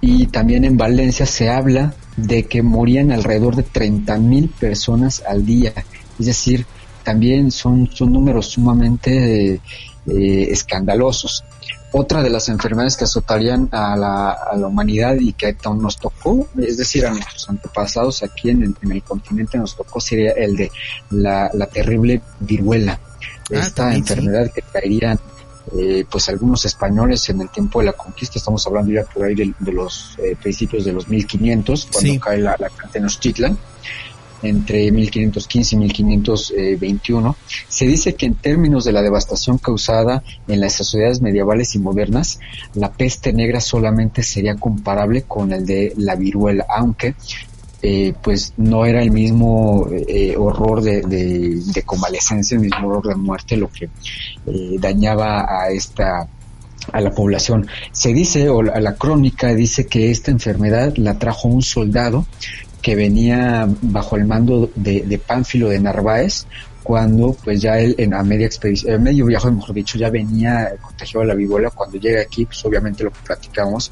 y 0.00 0.26
también 0.26 0.64
en 0.64 0.76
Valencia 0.76 1.26
se 1.26 1.48
habla 1.48 1.94
de 2.16 2.44
que 2.44 2.62
morían 2.62 3.12
alrededor 3.12 3.56
de 3.56 3.64
30.000 3.64 4.50
personas 4.50 5.22
al 5.26 5.44
día. 5.44 5.72
Es 6.18 6.26
decir, 6.26 6.66
también 7.06 7.52
son, 7.52 7.88
son 7.94 8.12
números 8.12 8.46
sumamente 8.46 9.60
eh, 10.08 10.48
escandalosos. 10.50 11.44
Otra 11.92 12.20
de 12.20 12.30
las 12.30 12.48
enfermedades 12.48 12.96
que 12.96 13.04
azotarían 13.04 13.68
a 13.70 13.96
la, 13.96 14.32
a 14.32 14.56
la 14.56 14.66
humanidad 14.66 15.14
y 15.20 15.32
que 15.32 15.56
aún 15.62 15.80
nos 15.80 15.98
tocó, 15.98 16.48
es 16.58 16.76
decir, 16.76 17.06
a 17.06 17.10
nuestros 17.10 17.48
antepasados 17.48 18.24
aquí 18.24 18.50
en 18.50 18.74
el, 18.90 19.02
continente 19.04 19.56
nos 19.56 19.76
tocó 19.76 20.00
sería 20.00 20.32
el 20.32 20.56
de 20.56 20.72
la, 21.10 21.48
la 21.54 21.66
terrible 21.66 22.22
viruela. 22.40 22.98
Ah, 22.98 23.60
Esta 23.60 23.94
enfermedad 23.94 24.50
que 24.52 24.62
traerían 24.62 25.20
eh, 25.78 26.04
pues 26.10 26.28
algunos 26.28 26.64
españoles 26.64 27.28
en 27.28 27.40
el 27.40 27.50
tiempo 27.50 27.78
de 27.78 27.86
la 27.86 27.92
conquista, 27.92 28.40
estamos 28.40 28.66
hablando 28.66 28.90
ya 28.92 29.04
por 29.04 29.24
ahí 29.24 29.36
de, 29.36 29.72
los 29.72 30.16
eh, 30.18 30.36
principios 30.42 30.84
de 30.84 30.92
los 30.92 31.06
1500, 31.06 31.88
cuando 31.92 32.20
cae 32.20 32.38
la, 32.38 32.56
la 32.58 32.68
Tenochtitlan 32.90 33.56
entre 34.42 34.90
1515 34.90 35.76
y 35.76 35.78
1521, 35.78 37.36
se 37.68 37.86
dice 37.86 38.14
que 38.14 38.26
en 38.26 38.34
términos 38.34 38.84
de 38.84 38.92
la 38.92 39.02
devastación 39.02 39.58
causada 39.58 40.22
en 40.48 40.60
las 40.60 40.74
sociedades 40.74 41.20
medievales 41.20 41.74
y 41.74 41.78
modernas, 41.78 42.38
la 42.74 42.92
peste 42.92 43.32
negra 43.32 43.60
solamente 43.60 44.22
sería 44.22 44.56
comparable 44.56 45.22
con 45.22 45.52
el 45.52 45.66
de 45.66 45.92
la 45.96 46.16
viruela, 46.16 46.66
aunque 46.68 47.14
eh, 47.82 48.14
pues 48.22 48.54
no 48.56 48.86
era 48.86 49.02
el 49.02 49.10
mismo 49.10 49.86
eh, 49.90 50.34
horror 50.36 50.82
de, 50.82 51.02
de, 51.02 51.82
convalescencia, 51.82 52.56
el 52.56 52.62
mismo 52.62 52.88
horror 52.88 53.08
de 53.08 53.14
muerte 53.14 53.56
lo 53.56 53.68
que 53.68 53.84
eh, 54.46 54.76
dañaba 54.78 55.46
a 55.48 55.70
esta 55.70 56.26
a 56.92 57.00
la 57.00 57.10
población. 57.10 57.66
Se 57.92 58.12
dice, 58.12 58.48
o 58.48 58.62
la, 58.62 58.80
la, 58.80 58.94
crónica 58.94 59.52
dice 59.54 59.86
que 59.86 60.10
esta 60.10 60.30
enfermedad 60.30 60.94
la 60.96 61.18
trajo 61.18 61.48
un 61.48 61.62
soldado 61.62 62.26
que 62.86 62.94
venía 62.94 63.68
bajo 63.82 64.14
el 64.14 64.26
mando 64.26 64.70
de, 64.76 65.00
de 65.00 65.18
Pánfilo 65.18 65.70
de 65.70 65.80
Narváez, 65.80 66.46
cuando 66.84 67.32
pues 67.32 67.60
ya 67.60 67.80
él 67.80 67.96
en 67.98 68.14
a 68.14 68.22
media 68.22 68.46
expedición, 68.46 68.94
en 68.94 69.02
medio 69.02 69.26
viaje 69.26 69.50
mejor 69.50 69.74
dicho, 69.74 69.98
ya 69.98 70.08
venía 70.08 70.72
contagiado 70.80 71.22
de 71.22 71.26
la 71.26 71.34
viruela, 71.34 71.70
cuando 71.70 71.98
llega 71.98 72.22
aquí, 72.22 72.46
pues 72.46 72.64
obviamente 72.64 73.02
lo 73.02 73.10
que 73.10 73.18
platicamos, 73.26 73.90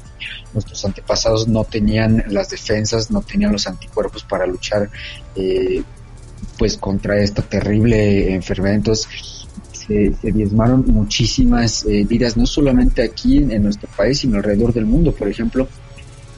nuestros 0.53 0.85
antepasados 0.85 1.45
no 1.45 1.65
tenían 1.65 2.23
las 2.29 2.49
defensas, 2.49 3.11
no 3.11 3.19
tenían 3.21 3.51
los 3.51 3.67
anticuerpos 3.67 4.23
para 4.23 4.47
luchar 4.47 4.89
eh, 5.35 5.83
pues 6.57 6.77
contra 6.77 7.21
esta 7.21 7.41
terrible 7.41 8.33
enfermedad, 8.33 8.75
entonces 8.75 9.45
se, 9.73 10.31
diezmaron 10.31 10.85
muchísimas 10.87 11.83
eh, 11.83 12.05
vidas, 12.07 12.37
no 12.37 12.45
solamente 12.45 13.03
aquí 13.03 13.39
en, 13.39 13.61
nuestro 13.61 13.89
país, 13.89 14.19
sino 14.19 14.37
alrededor 14.37 14.71
del 14.71 14.85
mundo, 14.85 15.11
por 15.11 15.27
ejemplo, 15.27 15.67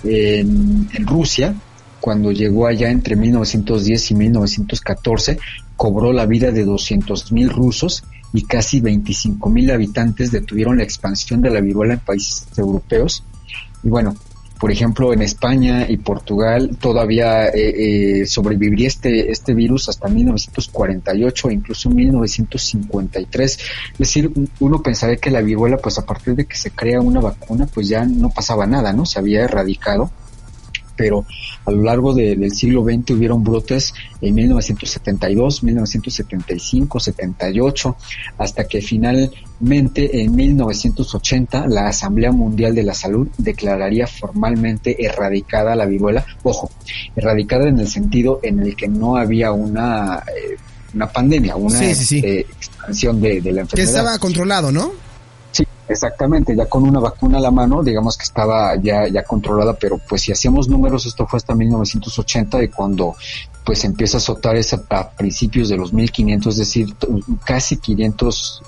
en 0.04 1.06
Rusia, 1.06 1.54
cuando 2.00 2.32
llegó 2.32 2.68
allá 2.68 2.90
entre 2.90 3.16
1910 3.16 4.12
y 4.12 4.16
1914, 4.16 5.40
cobró 5.76 6.14
la 6.14 6.26
vida 6.26 6.52
de 6.52 6.66
200.000 6.66 7.50
rusos 7.50 8.04
y 8.34 8.44
casi 8.44 8.82
25.000 8.82 9.72
habitantes 9.72 10.32
detuvieron 10.32 10.78
la 10.78 10.84
expansión 10.84 11.42
de 11.42 11.50
la 11.50 11.62
viruela 11.62 11.94
en 11.94 12.00
países 12.00 12.46
europeos. 12.58 13.24
Y 13.84 13.90
bueno, 13.90 14.16
por 14.60 14.72
ejemplo, 14.72 15.14
en 15.14 15.22
España 15.22 15.86
y 15.88 15.98
Portugal 15.98 16.78
todavía 16.82 17.48
eh, 17.50 18.22
eh, 18.22 18.26
sobreviviría 18.26 18.88
este, 18.88 19.32
este 19.32 19.54
virus 19.54 19.88
hasta 19.88 20.08
1948 20.08 21.50
e 21.50 21.54
incluso 21.54 21.90
1953. 21.92 23.52
Es 23.52 23.98
decir, 23.98 24.32
uno 24.60 24.82
pensaría 24.82 25.18
que 25.18 25.30
la 25.30 25.42
viruela, 25.42 25.78
pues 25.78 26.00
a 26.00 26.06
partir 26.06 26.36
de 26.36 26.46
que 26.46 26.56
se 26.56 26.72
crea 26.72 27.00
una 27.00 27.22
vacuna, 27.22 27.68
pues 27.72 27.88
ya 27.88 28.04
no 28.06 28.30
pasaba 28.30 28.66
nada, 28.66 28.94
¿no? 28.94 29.06
Se 29.06 29.20
había 29.20 29.44
erradicado 29.44 30.10
pero 30.98 31.26
a 31.66 31.72
lo 31.72 31.84
largo 31.84 32.14
del 32.14 32.52
siglo 32.52 32.84
XX 32.84 33.12
hubieron 33.12 33.44
brotes 33.44 33.94
en 34.20 34.36
1972, 34.36 35.64
1975, 35.64 37.00
78, 37.00 37.96
hasta 38.38 38.68
que 38.68 38.82
finalmente 38.82 40.22
en 40.22 40.36
1980 40.36 41.68
la 41.68 41.88
Asamblea 41.88 42.32
Mundial 42.32 42.76
de 42.76 42.84
la 42.84 42.94
Salud 42.94 43.28
declararía 43.38 44.08
formalmente 44.08 45.06
erradicada 45.06 45.76
la 45.76 45.86
viruela. 45.86 46.26
Ojo, 46.44 46.72
erradicada 47.16 47.70
en 47.70 47.80
el 47.80 47.88
sentido 47.88 48.40
en 48.44 48.60
el 48.60 48.76
que 48.76 48.88
no 48.88 49.16
había 49.16 49.52
una... 49.52 50.24
Eh, 50.36 50.58
una 50.94 51.12
pandemia, 51.12 51.58
una 51.58 51.84
eh, 51.84 52.40
expansión 52.40 53.22
de, 53.22 53.42
de 53.42 53.52
la 53.52 53.62
enfermedad. 53.62 53.74
Que 53.76 53.82
estaba 53.84 54.18
controlado, 54.18 54.72
¿no? 54.72 54.94
Exactamente, 55.90 56.56
ya 56.56 56.66
con 56.66 56.84
una 56.84 57.00
vacuna 57.00 57.38
a 57.38 57.42
la 57.42 57.52
mano, 57.52 57.82
digamos 57.82 58.18
que 58.18 58.24
estaba 58.24 58.76
ya, 58.76 59.08
ya 59.08 59.24
controlada, 59.24 59.74
pero 59.74 59.98
pues 59.98 60.22
si 60.22 60.32
hacíamos 60.32 60.68
números, 60.68 61.06
esto 61.06 61.26
fue 61.26 61.38
hasta 61.38 61.56
1980 61.56 62.64
y 62.64 62.68
cuando 62.68 63.16
pues 63.64 63.84
empieza 63.84 64.18
a 64.18 64.20
azotar 64.20 64.56
esa 64.56 64.82
a 64.90 65.10
principios 65.10 65.70
de 65.70 65.78
los 65.78 65.94
1500, 65.94 66.54
es 66.54 66.60
decir, 66.60 66.94
casi 67.46 67.78
500, 67.78 68.62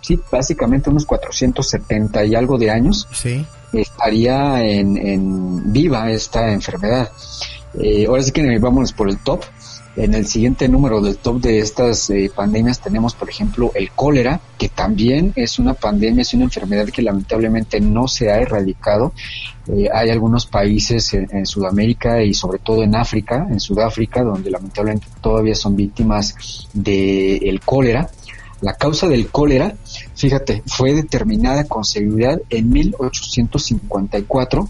sí, 0.00 0.20
básicamente 0.30 0.90
unos 0.90 1.06
470 1.06 2.24
y 2.24 2.34
algo 2.34 2.58
de 2.58 2.70
años, 2.70 3.08
sí. 3.12 3.46
estaría 3.72 4.62
en, 4.64 4.96
en 4.96 5.72
viva 5.72 6.10
esta 6.10 6.52
enfermedad. 6.52 7.10
Eh, 7.80 8.06
ahora 8.06 8.22
sí 8.22 8.32
que 8.32 8.58
vámonos 8.58 8.92
por 8.92 9.08
el 9.08 9.18
top. 9.18 9.42
En 9.98 10.14
el 10.14 10.26
siguiente 10.26 10.68
número 10.68 11.00
del 11.00 11.16
top 11.16 11.40
de 11.40 11.58
estas 11.58 12.08
eh, 12.10 12.30
pandemias 12.32 12.80
tenemos, 12.80 13.16
por 13.16 13.28
ejemplo, 13.28 13.72
el 13.74 13.90
cólera, 13.90 14.40
que 14.56 14.68
también 14.68 15.32
es 15.34 15.58
una 15.58 15.74
pandemia, 15.74 16.22
es 16.22 16.32
una 16.34 16.44
enfermedad 16.44 16.86
que 16.86 17.02
lamentablemente 17.02 17.80
no 17.80 18.06
se 18.06 18.30
ha 18.30 18.36
erradicado. 18.36 19.12
Eh, 19.66 19.88
hay 19.92 20.10
algunos 20.10 20.46
países 20.46 21.12
en, 21.14 21.44
Sudamérica 21.44 22.22
y 22.22 22.32
sobre 22.32 22.60
todo 22.60 22.84
en 22.84 22.94
África, 22.94 23.44
en 23.50 23.58
Sudáfrica, 23.58 24.22
donde 24.22 24.52
lamentablemente 24.52 25.08
todavía 25.20 25.56
son 25.56 25.74
víctimas 25.74 26.68
del 26.72 27.60
cólera. 27.64 28.08
La 28.60 28.74
causa 28.74 29.08
del 29.08 29.26
cólera, 29.30 29.74
fíjate, 30.14 30.62
fue 30.64 30.94
determinada 30.94 31.64
con 31.64 31.84
seguridad 31.84 32.40
en 32.50 32.70
1854, 32.70 34.68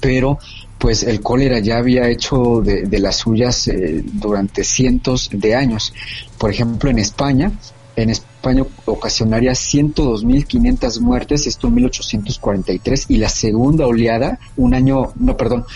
pero 0.00 0.38
pues 0.80 1.02
el 1.02 1.20
cólera 1.20 1.58
ya 1.58 1.76
había 1.76 2.08
hecho 2.08 2.62
de, 2.62 2.98
las 2.98 3.16
suyas 3.16 3.68
eh, 3.68 4.02
durante 4.14 4.64
cientos 4.64 5.28
de 5.30 5.54
años. 5.54 5.92
Por 6.38 6.50
ejemplo, 6.50 6.88
en 6.88 6.98
España, 6.98 7.52
en 7.96 8.08
España 8.08 8.64
ocasionaría 8.86 9.52
102.500 9.52 11.00
muertes, 11.00 11.46
esto 11.46 11.68
en 11.68 11.74
1843, 11.74 13.06
y 13.08 13.18
la 13.18 13.28
segunda 13.28 13.86
oleada, 13.86 14.38
un 14.56 14.72
año, 14.72 15.12
no, 15.16 15.36
perdón, 15.36 15.66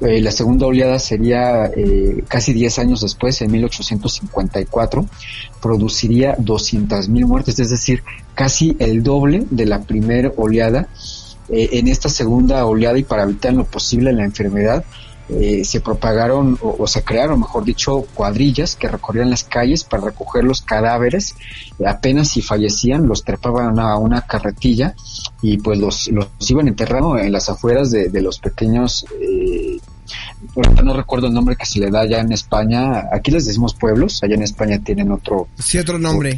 eh, 0.00 0.20
la 0.20 0.32
segunda 0.32 0.66
oleada 0.66 0.98
sería 0.98 1.66
eh, 1.66 2.24
casi 2.26 2.52
10 2.52 2.80
años 2.80 3.02
después, 3.02 3.40
en 3.42 3.52
1854, 3.52 5.06
produciría 5.62 6.36
200.000 6.38 7.08
muertes, 7.24 7.60
es 7.60 7.70
decir, 7.70 8.02
casi 8.34 8.74
el 8.80 9.04
doble 9.04 9.46
de 9.48 9.66
la 9.66 9.82
primera 9.82 10.32
oleada 10.36 10.88
eh, 11.52 11.70
en 11.72 11.88
esta 11.88 12.08
segunda 12.08 12.64
oleada 12.64 12.98
y 12.98 13.02
para 13.02 13.24
evitar 13.24 13.52
lo 13.52 13.64
posible 13.64 14.12
la 14.12 14.24
enfermedad, 14.24 14.84
eh, 15.32 15.64
se 15.64 15.80
propagaron 15.80 16.58
o, 16.60 16.86
se 16.88 17.04
crearon, 17.04 17.38
mejor 17.38 17.64
dicho, 17.64 18.04
cuadrillas 18.14 18.74
que 18.74 18.88
recorrían 18.88 19.30
las 19.30 19.44
calles 19.44 19.84
para 19.84 20.04
recoger 20.06 20.42
los 20.42 20.60
cadáveres. 20.60 21.36
Apenas 21.86 22.28
si 22.30 22.42
fallecían, 22.42 23.06
los 23.06 23.22
trepaban 23.22 23.78
a 23.78 23.96
una 23.96 24.22
carretilla 24.22 24.94
y 25.40 25.58
pues 25.58 25.78
los, 25.78 26.08
los 26.08 26.28
iban 26.50 26.66
enterrando 26.66 27.16
en 27.16 27.30
las 27.30 27.48
afueras 27.48 27.90
de, 27.90 28.10
los 28.20 28.38
pequeños... 28.40 29.06
Eh, 29.20 29.78
no 30.82 30.94
recuerdo 30.94 31.28
el 31.28 31.32
nombre 31.34 31.54
que 31.54 31.66
se 31.66 31.78
le 31.78 31.90
da 31.90 32.00
allá 32.00 32.20
en 32.20 32.32
España. 32.32 33.04
Aquí 33.12 33.30
les 33.30 33.46
decimos 33.46 33.74
pueblos, 33.74 34.20
allá 34.24 34.34
en 34.34 34.42
España 34.42 34.80
tienen 34.82 35.12
otro... 35.12 35.46
Sí, 35.58 35.78
otro 35.78 35.96
nombre. 35.96 36.36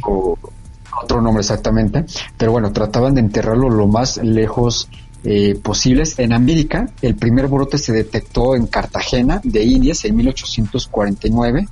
otro 1.01 1.19
nombre 1.19 1.41
exactamente. 1.41 2.05
Pero 2.37 2.51
bueno, 2.51 2.71
trataban 2.71 3.15
de 3.15 3.21
enterrarlo 3.21 3.71
lo 3.71 3.87
más 3.87 4.17
lejos 4.17 4.87
eh, 5.23 5.55
posibles. 5.55 6.19
En 6.19 6.33
América, 6.33 6.89
el 7.01 7.15
primer 7.15 7.47
brote 7.47 7.77
se 7.77 7.93
detectó 7.93 8.55
en 8.55 8.67
Cartagena 8.67 9.41
de 9.43 9.63
Indias 9.63 10.05
en 10.05 10.15
1849 10.15 11.67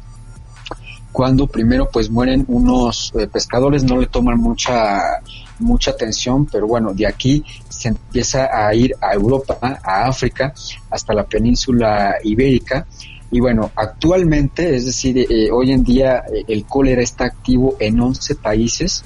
cuando 1.11 1.47
primero 1.47 1.89
pues 1.91 2.09
mueren 2.09 2.45
unos 2.47 3.11
eh, 3.15 3.27
pescadores, 3.27 3.83
no 3.83 3.97
le 3.97 4.07
toman 4.07 4.37
mucha 4.37 5.21
mucha 5.59 5.91
atención, 5.91 6.47
pero 6.47 6.67
bueno, 6.67 6.93
de 6.93 7.05
aquí 7.05 7.43
se 7.69 7.89
empieza 7.89 8.49
a 8.51 8.73
ir 8.73 8.95
a 8.99 9.13
Europa, 9.13 9.79
a 9.83 10.07
África, 10.07 10.53
hasta 10.89 11.13
la 11.13 11.23
península 11.23 12.15
ibérica. 12.23 12.87
Y 13.29 13.39
bueno, 13.39 13.71
actualmente, 13.75 14.75
es 14.75 14.85
decir, 14.85 15.19
eh, 15.19 15.51
hoy 15.51 15.71
en 15.71 15.83
día 15.83 16.23
eh, 16.33 16.43
el 16.47 16.65
cólera 16.65 17.01
está 17.01 17.25
activo 17.25 17.75
en 17.79 17.99
11 17.99 18.35
países. 18.35 19.05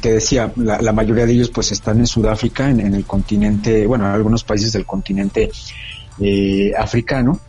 Te 0.00 0.12
decía, 0.12 0.52
la, 0.56 0.92
mayoría 0.92 1.26
de 1.26 1.32
ellos 1.32 1.50
pues 1.50 1.72
están 1.72 1.98
en 1.98 2.06
Sudáfrica, 2.06 2.70
en, 2.70 2.94
el 2.94 3.04
continente, 3.04 3.86
bueno, 3.86 4.06
en 4.06 4.12
algunos 4.12 4.44
países 4.44 4.72
del 4.72 4.86
continente 4.86 5.50
eh, 6.20 6.72
africano 6.76 7.40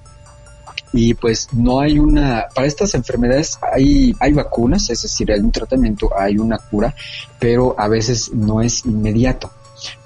y 0.93 1.13
pues 1.13 1.49
no 1.51 1.81
hay 1.81 1.99
una, 1.99 2.45
para 2.53 2.67
estas 2.67 2.95
enfermedades 2.95 3.59
hay, 3.73 4.15
hay 4.19 4.33
vacunas, 4.33 4.89
es 4.89 5.01
decir, 5.01 5.31
hay 5.31 5.39
un 5.39 5.51
tratamiento, 5.51 6.09
hay 6.17 6.37
una 6.37 6.57
cura, 6.57 6.95
pero 7.39 7.75
a 7.77 7.87
veces 7.87 8.31
no 8.33 8.61
es 8.61 8.85
inmediato 8.85 9.51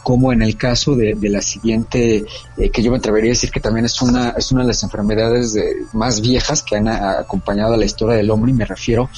como 0.03 0.34
en 0.34 0.41
el 0.41 0.58
caso 0.58 0.96
de, 0.96 1.15
la 1.22 1.41
siguiente, 1.41 2.25
eh, 2.58 2.69
que 2.72 2.81
yo 2.81 2.91
me 2.91 2.98
atrevería 2.98 3.29
a 3.29 3.34
decir 3.34 3.51
que 3.51 3.60
también 3.60 3.86
es 3.86 4.01
una, 4.01 4.31
es 4.31 4.51
una 4.51 4.62
de 4.62 4.69
las 4.69 4.84
enfermedades 4.84 5.55
más 5.93 6.22
viejas 6.22 6.63
que 6.63 6.75
han 6.75 6.88
acompañado 6.88 7.74
a 7.74 7.77
la 7.77 7.86
historia 7.86 8.15
del 8.15 8.31
hombre, 8.31 8.51
y 8.51 8.55
me 8.55 8.65
refiero 8.65 9.10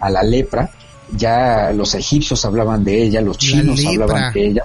a 0.00 0.10
la 0.10 0.22
lepra. 0.22 0.70
Ya 1.16 1.72
los 1.72 1.94
egipcios 1.94 2.44
hablaban 2.44 2.84
de 2.84 3.02
ella, 3.02 3.20
los 3.20 3.38
chinos 3.38 3.84
hablaban 3.84 4.32
de 4.32 4.46
ella. 4.46 4.64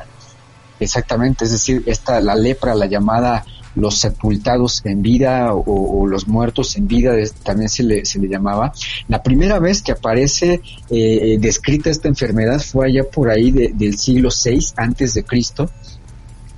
Exactamente, 0.80 1.46
es 1.46 1.52
decir, 1.52 1.84
esta, 1.86 2.22
la 2.22 2.36
lepra, 2.36 2.76
la 2.76 2.86
llamada 2.86 3.44
los 3.78 4.00
sepultados 4.00 4.82
en 4.86 5.02
vida 5.02 5.54
o, 5.54 6.08
los 6.08 6.28
muertos 6.28 6.76
en 6.78 6.88
vida, 6.88 7.14
también 7.44 7.70
se 7.70 7.84
le, 7.84 8.06
se 8.06 8.20
le 8.20 8.28
llamaba. 8.28 8.74
La 9.08 9.22
primera 9.22 9.60
vez 9.60 9.82
que 9.82 9.92
aparece 9.92 10.54
eh, 10.54 10.62
eh, 10.90 11.38
descrita 11.40 11.90
esta 11.90 12.08
enfermedad 12.08 12.60
fue 12.60 12.88
allá 12.88 13.04
por 13.04 13.30
ahí 13.30 13.52
del 13.52 13.98
siglo 13.98 14.30
VI 14.30 14.60
antes 14.76 15.14
de 15.14 15.24
Cristo, 15.24 15.70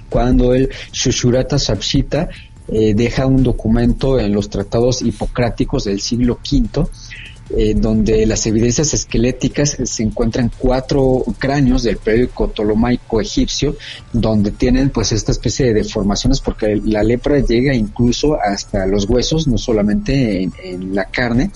cuando 0.10 0.53
el 0.53 0.69
Shushurata 0.93 1.60
Sapshita 1.60 2.29
eh, 2.69 2.93
deja 2.96 3.25
un 3.25 3.43
documento 3.43 4.19
en 4.19 4.31
los 4.31 4.50
tratados 4.50 5.01
hipocráticos 5.01 5.84
del 5.84 6.00
siglo 6.00 6.39
V 6.50 6.88
eh, 7.58 7.74
donde 7.75 8.27
las 8.27 8.46
evidencias 8.46 8.94
esqueléticas 8.94 9.77
se 9.84 10.03
encuentran 10.03 10.51
cuatro 10.56 11.24
cráneos 11.39 11.82
del 11.82 11.98
periodo 11.98 12.48
ptolomaico 12.48 13.20
egipcio, 13.20 13.75
donde 14.13 14.51
tienen 14.51 14.91
pues 14.91 15.12
esta 15.12 15.32
especie 15.32 15.65
de 15.68 15.74
deformaciones 15.74 16.41
porque 16.41 16.79
la 16.86 17.01
lepra 17.01 17.39
llega 17.39 17.74
incluso 17.74 18.38
hasta 18.39 18.86
los 18.86 19.10
huesos, 19.10 19.48
no 19.48 19.58
solamente 19.58 20.44
en, 20.44 20.94
la 20.94 21.06
carne. 21.06 21.50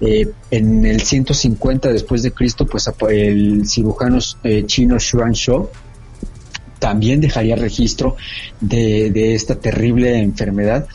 Eh, 0.00 0.26
en 0.50 0.86
el 0.86 1.02
150 1.02 1.92
después 1.92 2.22
de 2.22 2.32
Cristo, 2.32 2.66
pues 2.66 2.90
el 3.10 3.68
cirujano 3.68 4.18
eh, 4.42 4.64
chino 4.66 4.96
Xuan 4.98 5.32
Shou 5.32 5.68
también 6.78 7.20
dejaría 7.20 7.56
registro 7.56 8.16
de 8.60 9.34
esta 9.34 9.56
terrible 9.56 10.18
enfermedad 10.18 10.86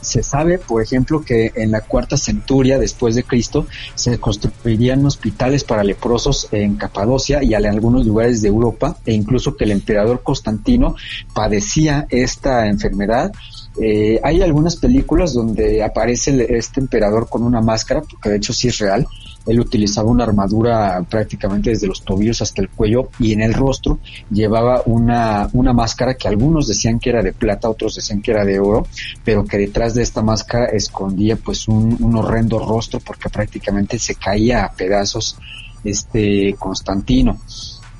se 0.00 0.22
sabe, 0.22 0.58
por 0.58 0.82
ejemplo, 0.82 1.22
que 1.22 1.52
en 1.54 1.70
la 1.70 1.82
cuarta 1.82 2.16
centuria 2.16 2.78
después 2.78 3.14
de 3.14 3.24
Cristo 3.24 3.66
se 3.94 4.18
construirían 4.18 5.04
hospitales 5.04 5.64
para 5.64 5.84
leprosos 5.84 6.48
en 6.52 6.76
Capadocia 6.76 7.42
y 7.42 7.54
en 7.54 7.66
algunos 7.66 8.06
lugares 8.06 8.42
de 8.42 8.48
Europa 8.48 8.96
e 9.04 9.12
incluso 9.12 9.56
que 9.56 9.64
el 9.64 9.72
emperador 9.72 10.22
Constantino 10.22 10.94
padecía 11.34 12.06
esta 12.10 12.66
enfermedad 12.66 13.32
eh, 13.80 14.20
hay 14.22 14.42
algunas 14.42 14.76
películas 14.76 15.32
donde 15.32 15.82
aparece 15.82 16.46
este 16.56 16.80
emperador 16.80 17.28
con 17.28 17.42
una 17.42 17.60
máscara, 17.60 18.02
porque 18.02 18.28
de 18.28 18.36
hecho 18.36 18.52
sí 18.52 18.68
es 18.68 18.78
real. 18.78 19.06
Él 19.46 19.60
utilizaba 19.60 20.10
una 20.10 20.24
armadura 20.24 21.04
prácticamente 21.08 21.70
desde 21.70 21.86
los 21.86 22.04
tobillos 22.04 22.42
hasta 22.42 22.62
el 22.62 22.68
cuello 22.68 23.10
y 23.18 23.32
en 23.32 23.40
el 23.40 23.54
rostro 23.54 23.98
llevaba 24.30 24.82
una, 24.86 25.48
una 25.52 25.72
máscara 25.72 26.14
que 26.14 26.28
algunos 26.28 26.68
decían 26.68 26.98
que 26.98 27.10
era 27.10 27.22
de 27.22 27.32
plata, 27.32 27.68
otros 27.68 27.94
decían 27.94 28.20
que 28.20 28.32
era 28.32 28.44
de 28.44 28.60
oro, 28.60 28.86
pero 29.24 29.44
que 29.44 29.58
detrás 29.58 29.94
de 29.94 30.02
esta 30.02 30.22
máscara 30.22 30.66
escondía 30.66 31.36
pues 31.36 31.68
un, 31.68 31.96
un 32.00 32.16
horrendo 32.16 32.58
rostro 32.58 33.00
porque 33.00 33.30
prácticamente 33.30 33.98
se 33.98 34.14
caía 34.14 34.64
a 34.64 34.72
pedazos 34.72 35.36
este 35.84 36.54
Constantino. 36.58 37.38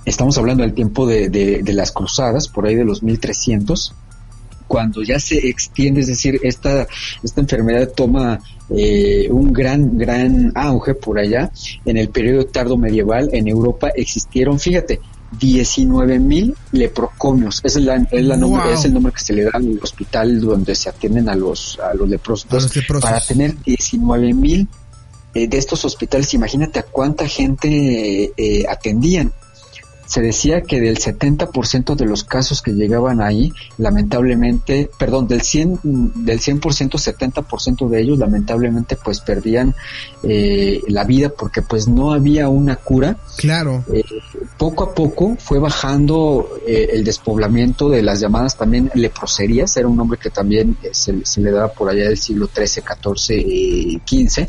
Estamos 0.05 0.37
hablando 0.39 0.63
del 0.63 0.75
tiempo 0.75 1.07
de, 1.07 1.29
de, 1.29 1.63
de 1.63 1.73
las 1.73 1.93
cruzadas, 1.93 2.49
por 2.49 2.67
ahí 2.67 2.75
de 2.75 2.85
los 2.85 3.03
1300 3.03 3.95
cuando 4.71 5.03
ya 5.03 5.19
se 5.19 5.49
extiende, 5.49 6.03
es 6.03 6.07
decir, 6.07 6.39
esta, 6.45 6.87
esta 7.25 7.41
enfermedad 7.41 7.89
toma 7.89 8.39
eh, 8.69 9.27
un 9.29 9.53
gran, 9.53 9.99
gran 9.99 10.53
auge 10.55 10.95
por 10.95 11.19
allá, 11.19 11.51
en 11.85 11.97
el 11.97 12.09
periodo 12.11 12.47
tardo 12.47 12.77
medieval 12.77 13.31
en 13.33 13.49
Europa 13.49 13.89
existieron, 13.97 14.61
fíjate, 14.61 15.01
19 15.41 16.21
mil 16.21 16.55
leprocomios. 16.71 17.61
Es, 17.65 17.75
la, 17.81 17.97
es, 18.13 18.25
la 18.25 18.37
nombre, 18.37 18.73
es 18.73 18.85
el 18.85 18.95
nombre 18.95 19.13
que 19.13 19.19
se 19.19 19.33
le 19.33 19.43
da 19.43 19.51
al 19.55 19.81
hospital 19.83 20.41
donde 20.41 20.77
se 20.77 20.89
atienden 20.89 21.29
a 21.29 21.35
los, 21.35 21.77
a 21.81 21.93
los 21.95 22.09
leprosos. 22.09 22.71
Para 23.01 23.21
tener 23.21 23.61
19 23.65 24.33
mil 24.35 24.69
eh, 25.35 25.49
de 25.49 25.59
estos 25.59 25.85
hospitales, 25.85 26.33
imagínate 26.35 26.79
a 26.79 26.85
cuánta 26.85 27.27
gente 27.27 28.33
eh, 28.37 28.65
atendían 28.69 29.33
se 30.11 30.23
decía 30.23 30.63
que 30.63 30.81
del 30.81 30.99
70% 30.99 31.95
de 31.95 32.05
los 32.05 32.25
casos 32.25 32.63
que 32.63 32.73
llegaban 32.73 33.23
ahí, 33.23 33.53
lamentablemente, 33.79 34.91
perdón, 34.99 35.29
del 35.29 35.41
100, 35.41 35.79
del 36.25 36.41
100%, 36.41 36.61
70% 36.61 37.89
de 37.89 38.01
ellos 38.01 38.19
lamentablemente 38.19 38.97
pues 38.97 39.21
perdían 39.21 39.73
eh, 40.25 40.83
la 40.89 41.05
vida 41.05 41.29
porque 41.29 41.63
pues 41.63 41.87
no 41.87 42.13
había 42.13 42.49
una 42.49 42.75
cura. 42.75 43.19
Claro. 43.37 43.85
Eh, 43.93 44.03
poco 44.59 44.83
a 44.83 44.95
poco 44.97 45.37
fue 45.39 45.61
bajando 45.61 46.59
eh, 46.67 46.89
el 46.93 47.05
despoblamiento 47.05 47.89
de 47.89 48.03
las 48.03 48.19
llamadas 48.19 48.57
también 48.57 48.91
leproserías, 48.95 49.77
era 49.77 49.87
un 49.87 49.97
nombre 49.97 50.19
que 50.19 50.31
también 50.31 50.77
se, 50.91 51.25
se 51.25 51.41
le 51.41 51.53
daba 51.53 51.69
por 51.69 51.89
allá 51.89 52.09
del 52.09 52.19
siglo 52.19 52.49
XIII, 52.53 52.83
XIV, 52.83 54.01
XV 54.05 54.49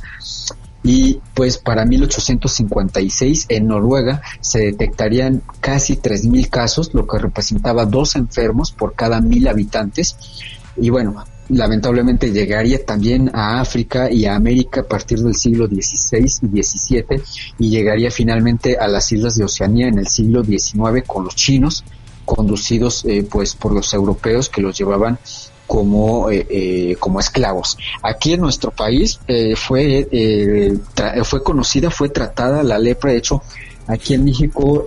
y 0.83 1.19
pues 1.33 1.57
para 1.57 1.85
1856 1.85 3.45
en 3.49 3.67
Noruega 3.67 4.21
se 4.39 4.59
detectarían 4.59 5.41
casi 5.59 5.95
3.000 5.97 6.49
casos, 6.49 6.93
lo 6.93 7.05
que 7.05 7.19
representaba 7.19 7.85
dos 7.85 8.15
enfermos 8.15 8.71
por 8.71 8.93
cada 8.95 9.21
mil 9.21 9.47
habitantes. 9.47 10.17
Y 10.77 10.89
bueno, 10.89 11.23
lamentablemente 11.49 12.31
llegaría 12.31 12.83
también 12.83 13.29
a 13.33 13.59
África 13.59 14.09
y 14.11 14.25
a 14.25 14.35
América 14.35 14.81
a 14.81 14.87
partir 14.87 15.19
del 15.19 15.35
siglo 15.35 15.67
XVI 15.67 16.25
y 16.25 16.63
XVII 16.63 17.21
y 17.59 17.69
llegaría 17.69 18.09
finalmente 18.09 18.77
a 18.77 18.87
las 18.87 19.11
islas 19.11 19.35
de 19.35 19.43
Oceanía 19.43 19.87
en 19.87 19.99
el 19.99 20.07
siglo 20.07 20.43
XIX 20.43 21.03
con 21.05 21.25
los 21.25 21.35
chinos 21.35 21.83
conducidos 22.23 23.03
eh, 23.05 23.27
pues 23.29 23.55
por 23.55 23.73
los 23.73 23.93
europeos 23.93 24.47
que 24.47 24.61
los 24.61 24.77
llevaban 24.77 25.19
como, 25.71 26.29
eh, 26.29 26.45
eh, 26.49 26.95
como 26.99 27.21
esclavos. 27.21 27.77
Aquí 28.03 28.33
en 28.33 28.41
nuestro 28.41 28.71
país 28.71 29.21
eh, 29.25 29.55
fue, 29.55 30.05
fue 31.23 31.43
conocida, 31.43 31.89
fue 31.89 32.09
tratada 32.09 32.61
la 32.61 32.77
lepra, 32.77 33.13
de 33.13 33.19
hecho, 33.19 33.41
aquí 33.87 34.15
en 34.15 34.25
México 34.25 34.85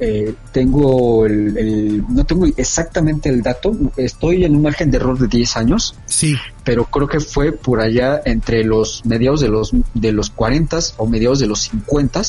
tengo 0.52 1.24
el, 1.24 2.04
no 2.06 2.26
tengo 2.26 2.44
exactamente 2.54 3.30
el 3.30 3.40
dato, 3.40 3.74
estoy 3.96 4.44
en 4.44 4.56
un 4.56 4.60
margen 4.60 4.90
de 4.90 4.98
error 4.98 5.18
de 5.18 5.26
10 5.26 5.56
años, 5.56 5.94
sí. 6.04 6.36
pero 6.62 6.84
creo 6.84 7.08
que 7.08 7.20
fue 7.20 7.52
por 7.52 7.80
allá 7.80 8.20
entre 8.26 8.62
los 8.62 9.06
mediados 9.06 9.40
de 9.40 9.48
los, 9.48 9.70
de 9.94 10.12
los 10.12 10.28
40 10.28 10.80
o 10.98 11.06
mediados 11.06 11.38
de 11.38 11.46
los 11.46 11.60
50 11.60 12.20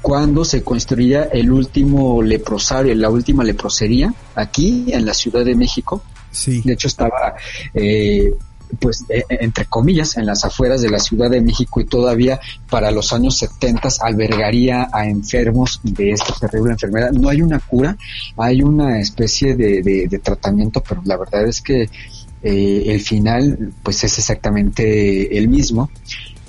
cuando 0.00 0.46
se 0.46 0.62
construía 0.62 1.24
el 1.24 1.50
último 1.50 2.22
leprosario, 2.22 2.94
la 2.94 3.10
última 3.10 3.44
leprosería 3.44 4.14
aquí 4.34 4.86
en 4.88 5.04
la 5.04 5.12
Ciudad 5.12 5.44
de 5.44 5.56
México, 5.56 6.02
de 6.46 6.72
hecho 6.72 6.88
estaba, 6.88 7.34
eh, 7.74 8.32
pues, 8.80 9.04
e, 9.08 9.18
e, 9.18 9.44
entre 9.44 9.66
comillas, 9.66 10.16
en 10.16 10.26
las 10.26 10.44
afueras 10.44 10.82
de 10.82 10.90
la 10.90 10.98
Ciudad 10.98 11.30
de 11.30 11.40
México 11.40 11.80
y 11.80 11.86
todavía 11.86 12.40
para 12.68 12.90
los 12.90 13.12
años 13.12 13.38
70 13.38 13.88
albergaría 14.00 14.88
a 14.92 15.06
enfermos 15.06 15.80
de 15.82 16.10
esta 16.10 16.34
terrible 16.34 16.72
enfermedad. 16.72 17.10
No 17.12 17.28
hay 17.28 17.42
una 17.42 17.60
cura, 17.60 17.96
hay 18.36 18.62
una 18.62 19.00
especie 19.00 19.54
de, 19.54 20.20
tratamiento, 20.22 20.82
pero 20.86 21.02
la 21.04 21.16
verdad 21.16 21.46
es 21.46 21.60
que 21.60 21.88
eh, 22.42 22.82
el 22.86 23.00
final, 23.00 23.72
pues, 23.82 24.04
es 24.04 24.18
exactamente 24.18 25.36
el 25.36 25.48
mismo. 25.48 25.90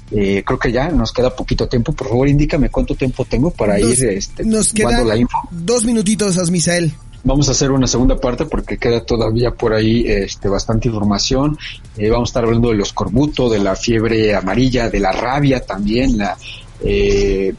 Eh, 0.10 0.42
creo 0.46 0.58
que 0.58 0.72
ya 0.72 0.90
nos 0.90 1.12
queda 1.12 1.36
poquito 1.36 1.68
tiempo. 1.68 1.92
Por 1.92 2.08
favor, 2.08 2.30
indícame 2.30 2.70
cuánto 2.70 2.96
tiempo 2.96 3.26
tengo 3.26 3.52
para 3.52 3.80
ir 3.80 4.06
este, 4.06 4.44
nos 4.46 4.74
la 4.74 5.18
info. 5.18 5.38
Dos 5.52 5.84
minutitos, 5.84 6.38
Asmisael. 6.38 6.94
Vamos 7.28 7.50
a 7.50 7.52
hacer 7.52 7.72
una 7.72 7.88
segunda 7.88 8.16
parte 8.16 8.46
porque 8.46 8.78
queda 8.78 9.02
todavía 9.02 9.52
por 9.52 9.74
ahí 9.74 10.06
este, 10.08 10.48
bastante 10.48 10.88
información. 10.88 11.58
Eh, 11.98 12.10
vamos 12.10 12.30
a 12.30 12.32
estar 12.32 12.46
hablando 12.46 12.70
de 12.70 12.76
los 12.76 12.94
corbuto, 12.94 13.50
de 13.50 13.60
la 13.60 13.76
fiebre 13.76 14.34
amarilla, 14.34 14.90
de 14.90 15.02
la 15.02 15.12
rabia 15.12 15.60
también, 15.60 16.18
la, 16.18 16.38
eh, 16.82 17.54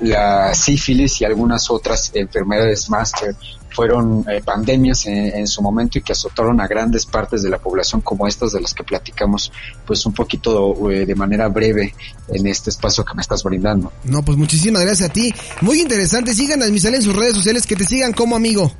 la, 0.00 0.52
sífilis 0.52 1.22
y 1.22 1.24
algunas 1.24 1.70
otras 1.70 2.10
enfermedades 2.14 2.90
más 2.90 3.12
que, 3.12 3.30
fueron 3.74 4.24
eh, 4.30 4.40
pandemias 4.44 5.04
en, 5.06 5.46
su 5.48 5.60
momento 5.60 5.98
y 5.98 6.02
que 6.02 6.12
azotaron 6.12 6.60
a 6.60 6.68
grandes 6.68 7.06
partes 7.06 7.42
de 7.42 7.50
la 7.50 7.58
población 7.58 8.02
como 8.02 8.26
estas 8.26 8.52
de 8.52 8.60
las 8.60 8.72
que 8.72 8.84
platicamos 8.84 9.50
pues 9.84 10.06
un 10.06 10.12
poquito 10.12 10.90
eh, 10.90 11.04
de 11.04 11.14
manera 11.14 11.48
breve 11.48 11.94
en 12.28 12.46
este 12.46 12.70
espacio 12.70 13.04
que 13.04 13.14
me 13.14 13.22
estás 13.22 13.42
brindando. 13.42 13.92
No, 14.04 14.22
pues 14.22 14.38
muchísimas 14.38 14.82
gracias 14.82 15.10
a 15.10 15.12
ti. 15.12 15.34
Muy 15.60 15.80
interesante. 15.80 16.34
Sigan 16.34 16.62
a 16.62 16.66
Misael 16.66 16.94
en 16.94 17.02
sus 17.02 17.16
redes 17.16 17.34
sociales, 17.34 17.66
que 17.66 17.74
te 17.74 17.84
sigan 17.84 18.12
como 18.12 18.36
amigo. 18.36 18.70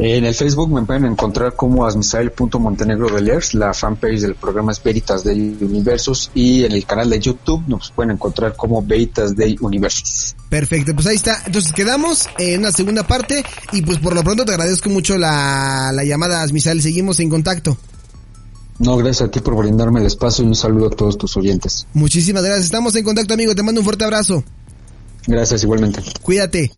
En 0.00 0.24
el 0.24 0.32
Facebook 0.32 0.70
me 0.70 0.82
pueden 0.82 1.06
encontrar 1.06 1.56
como 1.56 1.84
asmisael.montenegro 1.84 3.12
de 3.16 3.20
Lers, 3.20 3.54
la 3.54 3.74
fanpage 3.74 4.20
del 4.20 4.36
programa 4.36 4.70
es 4.70 4.80
Veritas 4.80 5.24
Day 5.24 5.58
Universos 5.60 6.30
y 6.34 6.62
en 6.62 6.70
el 6.70 6.86
canal 6.86 7.10
de 7.10 7.18
YouTube 7.18 7.64
nos 7.66 7.90
pueden 7.90 8.12
encontrar 8.12 8.54
como 8.54 8.80
Veritas 8.80 9.34
Day 9.34 9.56
Universos. 9.60 10.36
Perfecto, 10.48 10.94
pues 10.94 11.08
ahí 11.08 11.16
está. 11.16 11.42
Entonces 11.46 11.72
quedamos 11.72 12.28
en 12.38 12.60
una 12.60 12.70
segunda 12.70 13.04
parte 13.08 13.44
y 13.72 13.82
pues 13.82 13.98
por 13.98 14.14
lo 14.14 14.22
pronto 14.22 14.44
te 14.44 14.52
agradezco 14.52 14.88
mucho 14.88 15.18
la, 15.18 15.90
la 15.92 16.04
llamada 16.04 16.42
Asmisael, 16.42 16.80
seguimos 16.80 17.18
en 17.18 17.28
contacto. 17.28 17.76
No, 18.78 18.96
gracias 18.98 19.28
a 19.28 19.30
ti 19.32 19.40
por 19.40 19.56
brindarme 19.56 19.98
el 19.98 20.06
espacio 20.06 20.44
y 20.44 20.46
un 20.48 20.54
saludo 20.54 20.86
a 20.86 20.90
todos 20.90 21.18
tus 21.18 21.36
oyentes. 21.36 21.88
Muchísimas 21.92 22.44
gracias, 22.44 22.66
estamos 22.66 22.94
en 22.94 23.02
contacto 23.02 23.34
amigo, 23.34 23.52
te 23.52 23.64
mando 23.64 23.80
un 23.80 23.84
fuerte 23.84 24.04
abrazo. 24.04 24.44
Gracias 25.26 25.64
igualmente. 25.64 26.00
Cuídate. 26.22 26.70